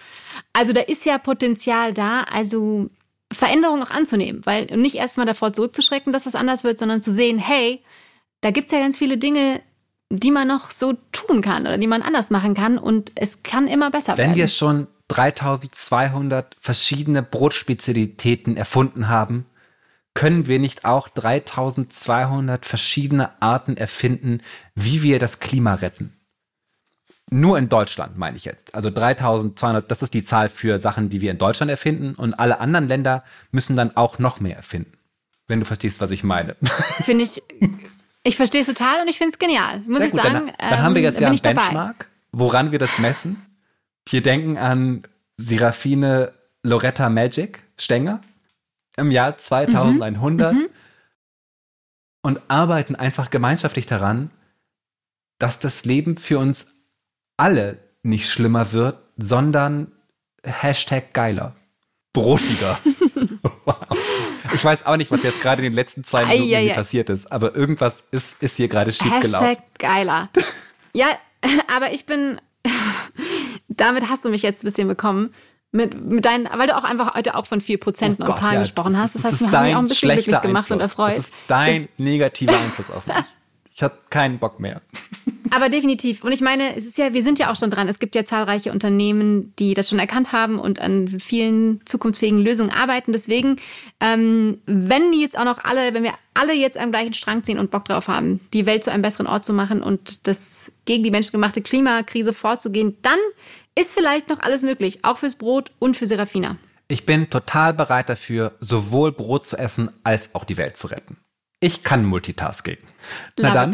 Also, 0.52 0.72
da 0.72 0.82
ist 0.82 1.04
ja 1.06 1.18
Potenzial 1.18 1.94
da, 1.94 2.22
also 2.22 2.90
Veränderungen 3.32 3.82
auch 3.82 3.90
anzunehmen, 3.90 4.44
weil 4.44 4.66
nicht 4.76 4.96
erstmal 4.96 5.26
davor 5.26 5.52
zurückzuschrecken, 5.52 6.12
dass 6.12 6.26
was 6.26 6.34
anders 6.34 6.62
wird, 6.62 6.78
sondern 6.78 7.02
zu 7.02 7.12
sehen, 7.12 7.38
hey, 7.38 7.82
da 8.40 8.50
gibt 8.50 8.66
es 8.66 8.72
ja 8.72 8.80
ganz 8.80 8.98
viele 8.98 9.18
Dinge, 9.18 9.60
die 10.10 10.30
man 10.30 10.48
noch 10.48 10.70
so 10.70 10.94
tun 11.12 11.42
kann 11.42 11.62
oder 11.62 11.78
die 11.78 11.86
man 11.86 12.02
anders 12.02 12.30
machen 12.30 12.54
kann 12.54 12.78
und 12.78 13.12
es 13.16 13.42
kann 13.42 13.66
immer 13.66 13.90
besser 13.90 14.12
Wenn 14.12 14.18
werden. 14.18 14.30
Wenn 14.30 14.36
wir 14.36 14.48
schon 14.48 14.86
3200 15.08 16.56
verschiedene 16.60 17.22
Brotspezialitäten 17.22 18.56
erfunden 18.56 19.08
haben, 19.08 19.46
können 20.14 20.46
wir 20.46 20.58
nicht 20.58 20.84
auch 20.84 21.08
3200 21.08 22.64
verschiedene 22.64 23.40
Arten 23.42 23.76
erfinden, 23.76 24.40
wie 24.74 25.02
wir 25.02 25.18
das 25.18 25.40
Klima 25.40 25.74
retten? 25.74 26.16
Nur 27.28 27.58
in 27.58 27.68
Deutschland 27.68 28.16
meine 28.16 28.36
ich 28.36 28.44
jetzt. 28.44 28.74
Also 28.74 28.88
3200, 28.88 29.90
das 29.90 30.02
ist 30.02 30.14
die 30.14 30.22
Zahl 30.22 30.48
für 30.48 30.78
Sachen, 30.78 31.08
die 31.08 31.20
wir 31.20 31.32
in 31.32 31.38
Deutschland 31.38 31.70
erfinden 31.70 32.14
und 32.14 32.34
alle 32.34 32.60
anderen 32.60 32.88
Länder 32.88 33.24
müssen 33.50 33.76
dann 33.76 33.96
auch 33.96 34.18
noch 34.18 34.40
mehr 34.40 34.56
erfinden. 34.56 34.92
Wenn 35.48 35.60
du 35.60 35.66
verstehst, 35.66 36.00
was 36.00 36.10
ich 36.10 36.24
meine. 36.24 36.56
Finde 37.02 37.24
ich, 37.24 37.42
ich 38.26 38.36
verstehe 38.36 38.60
es 38.60 38.66
total 38.66 39.00
und 39.00 39.08
ich 39.08 39.18
finde 39.18 39.32
es 39.32 39.38
genial. 39.38 39.80
Muss 39.86 39.98
Sehr 39.98 40.06
ich 40.06 40.12
gut, 40.12 40.22
sagen. 40.22 40.34
Dann, 40.46 40.52
dann 40.58 40.72
ähm, 40.72 40.82
haben 40.82 40.94
wir 40.94 41.02
jetzt 41.02 41.16
ähm, 41.16 41.22
ja 41.22 41.28
einen 41.28 41.40
Benchmark, 41.40 42.10
woran 42.32 42.72
wir 42.72 42.78
das 42.78 42.98
messen. 42.98 43.44
Wir 44.08 44.22
denken 44.22 44.58
an 44.58 45.02
Serafine 45.36 46.32
Loretta 46.62 47.08
Magic 47.08 47.62
Stenger 47.78 48.20
im 48.96 49.10
Jahr 49.10 49.36
2100 49.36 50.52
mhm. 50.52 50.58
mhm. 50.58 50.68
und 52.22 52.40
arbeiten 52.48 52.96
einfach 52.96 53.30
gemeinschaftlich 53.30 53.86
daran, 53.86 54.30
dass 55.38 55.58
das 55.58 55.84
Leben 55.84 56.16
für 56.16 56.38
uns 56.38 56.74
alle 57.36 57.78
nicht 58.02 58.30
schlimmer 58.30 58.72
wird, 58.72 58.98
sondern 59.16 59.92
Hashtag 60.42 61.12
geiler. 61.12 61.54
Brotiger. 62.12 62.78
wow. 63.66 63.76
Ich 64.54 64.64
weiß 64.64 64.86
auch 64.86 64.96
nicht, 64.96 65.10
was 65.10 65.24
jetzt 65.24 65.42
gerade 65.42 65.60
in 65.60 65.64
den 65.64 65.74
letzten 65.74 66.04
zwei 66.04 66.24
Minuten 66.24 66.54
ei, 66.54 66.56
ei, 66.56 66.70
ei. 66.70 66.74
passiert 66.74 67.10
ist, 67.10 67.30
aber 67.32 67.56
irgendwas 67.56 68.04
ist, 68.12 68.40
ist 68.40 68.56
hier 68.56 68.68
gerade 68.68 68.92
schiefgelaufen. 68.92 69.44
Hashtag 69.44 69.64
geiler. 69.78 70.28
ja, 70.94 71.08
aber 71.68 71.92
ich 71.92 72.06
bin 72.06 72.38
damit 73.68 74.08
hast 74.08 74.24
du 74.24 74.30
mich 74.30 74.42
jetzt 74.42 74.62
ein 74.62 74.66
bisschen 74.66 74.88
bekommen. 74.88 75.32
Mit, 75.72 76.00
mit 76.00 76.24
deinen, 76.24 76.48
weil 76.56 76.68
du 76.68 76.76
auch 76.76 76.84
einfach 76.84 77.14
heute 77.14 77.34
auch 77.34 77.44
von 77.44 77.60
4% 77.60 78.16
oh 78.18 78.24
und 78.24 78.36
Zahlen 78.36 78.54
ja, 78.54 78.60
gesprochen 78.60 78.96
hast. 78.96 79.14
Das, 79.14 79.22
das, 79.22 79.38
das 79.38 79.50
heißt, 79.50 79.64
mich 79.64 79.74
auch 79.74 79.78
ein 79.78 79.88
bisschen 79.88 80.10
glücklich 80.10 80.40
gemacht 80.40 80.70
und 80.70 80.80
erfreut. 80.80 81.10
Das 81.10 81.18
ist 81.18 81.34
dein 81.48 81.82
das, 81.82 81.90
negativer 81.98 82.58
Einfluss 82.58 82.90
auf 82.90 83.06
mich. 83.06 83.16
Ich 83.76 83.82
habe 83.82 83.98
keinen 84.08 84.38
Bock 84.38 84.58
mehr. 84.58 84.80
Aber 85.50 85.68
definitiv. 85.68 86.24
Und 86.24 86.32
ich 86.32 86.40
meine, 86.40 86.74
es 86.74 86.86
ist 86.86 86.96
ja, 86.96 87.12
wir 87.12 87.22
sind 87.22 87.38
ja 87.38 87.52
auch 87.52 87.56
schon 87.56 87.70
dran. 87.70 87.88
Es 87.88 87.98
gibt 87.98 88.14
ja 88.14 88.24
zahlreiche 88.24 88.72
Unternehmen, 88.72 89.52
die 89.58 89.74
das 89.74 89.90
schon 89.90 89.98
erkannt 89.98 90.32
haben 90.32 90.58
und 90.58 90.80
an 90.80 91.08
vielen 91.20 91.84
zukunftsfähigen 91.84 92.40
Lösungen 92.40 92.70
arbeiten. 92.70 93.12
Deswegen, 93.12 93.56
ähm, 94.00 94.62
wenn 94.64 95.12
jetzt 95.12 95.38
auch 95.38 95.44
noch 95.44 95.62
alle, 95.62 95.92
wenn 95.92 96.04
wir 96.04 96.14
alle 96.32 96.54
jetzt 96.54 96.78
am 96.78 96.90
gleichen 96.90 97.12
Strang 97.12 97.44
ziehen 97.44 97.58
und 97.58 97.70
Bock 97.70 97.84
drauf 97.84 98.08
haben, 98.08 98.40
die 98.54 98.64
Welt 98.64 98.82
zu 98.82 98.90
einem 98.90 99.02
besseren 99.02 99.26
Ort 99.26 99.44
zu 99.44 99.52
machen 99.52 99.82
und 99.82 100.26
das 100.26 100.72
gegen 100.86 101.04
die 101.04 101.10
menschengemachte 101.10 101.60
Klimakrise 101.60 102.32
vorzugehen, 102.32 102.96
dann 103.02 103.18
ist 103.74 103.92
vielleicht 103.92 104.30
noch 104.30 104.40
alles 104.40 104.62
möglich, 104.62 105.04
auch 105.04 105.18
fürs 105.18 105.34
Brot 105.34 105.70
und 105.78 105.98
für 105.98 106.06
Serafina. 106.06 106.56
Ich 106.88 107.04
bin 107.04 107.28
total 107.28 107.74
bereit 107.74 108.08
dafür, 108.08 108.54
sowohl 108.60 109.12
Brot 109.12 109.46
zu 109.46 109.58
essen 109.58 109.90
als 110.02 110.34
auch 110.34 110.44
die 110.44 110.56
Welt 110.56 110.78
zu 110.78 110.86
retten. 110.86 111.18
Ich 111.60 111.82
kann 111.82 112.04
Multitasking. 112.04 112.78
Na 113.38 113.54
dann. 113.54 113.72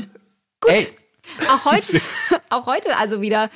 Gut. 0.60 0.72
Ey. 0.72 0.88
Auch 1.48 1.64
heute, 1.64 2.00
auch 2.50 2.66
heute 2.66 2.96
also 2.96 3.20
wieder 3.20 3.50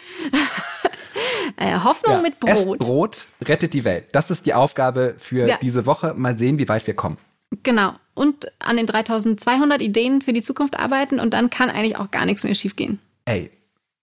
äh, 1.57 1.79
Hoffnung 1.81 2.17
ja. 2.17 2.23
mit 2.23 2.41
Brot. 2.41 2.51
Esst 2.51 2.79
Brot, 2.79 3.27
rettet 3.43 3.75
die 3.75 3.85
Welt. 3.85 4.07
Das 4.13 4.31
ist 4.31 4.47
die 4.47 4.55
Aufgabe 4.55 5.15
für 5.19 5.47
ja. 5.47 5.59
diese 5.61 5.87
Woche. 5.87 6.15
Mal 6.15 6.39
sehen, 6.39 6.59
wie 6.59 6.69
weit 6.69 6.87
wir 6.87 6.95
kommen. 6.95 7.19
Genau. 7.63 7.95
Und 8.15 8.51
an 8.59 8.77
den 8.77 8.87
3200 8.87 9.81
Ideen 9.81 10.23
für 10.23 10.33
die 10.33 10.43
Zukunft 10.43 10.79
arbeiten 10.79 11.21
und 11.21 11.33
dann 11.33 11.51
kann 11.51 11.71
eigentlich 11.71 11.97
auch 11.97 12.11
gar 12.11 12.25
nichts 12.25 12.45
mehr 12.45 12.55
schiefgehen. 12.55 12.99
Ey, 13.25 13.51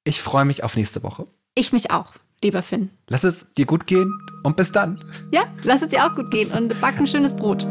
ich 0.03 0.21
freue 0.21 0.45
mich 0.45 0.63
auf 0.63 0.75
nächste 0.75 1.03
Woche. 1.03 1.27
Ich 1.55 1.73
mich 1.73 1.91
auch, 1.91 2.13
lieber 2.43 2.63
Finn. 2.63 2.89
Lass 3.07 3.23
es 3.23 3.53
dir 3.55 3.65
gut 3.65 3.87
gehen 3.87 4.13
und 4.43 4.55
bis 4.55 4.71
dann. 4.71 5.03
Ja, 5.31 5.45
lass 5.63 5.81
es 5.81 5.89
dir 5.89 6.05
auch 6.05 6.15
gut 6.15 6.31
gehen 6.31 6.51
und 6.51 6.79
back 6.79 6.97
ein 6.97 7.07
schönes 7.07 7.35
Brot. 7.35 7.65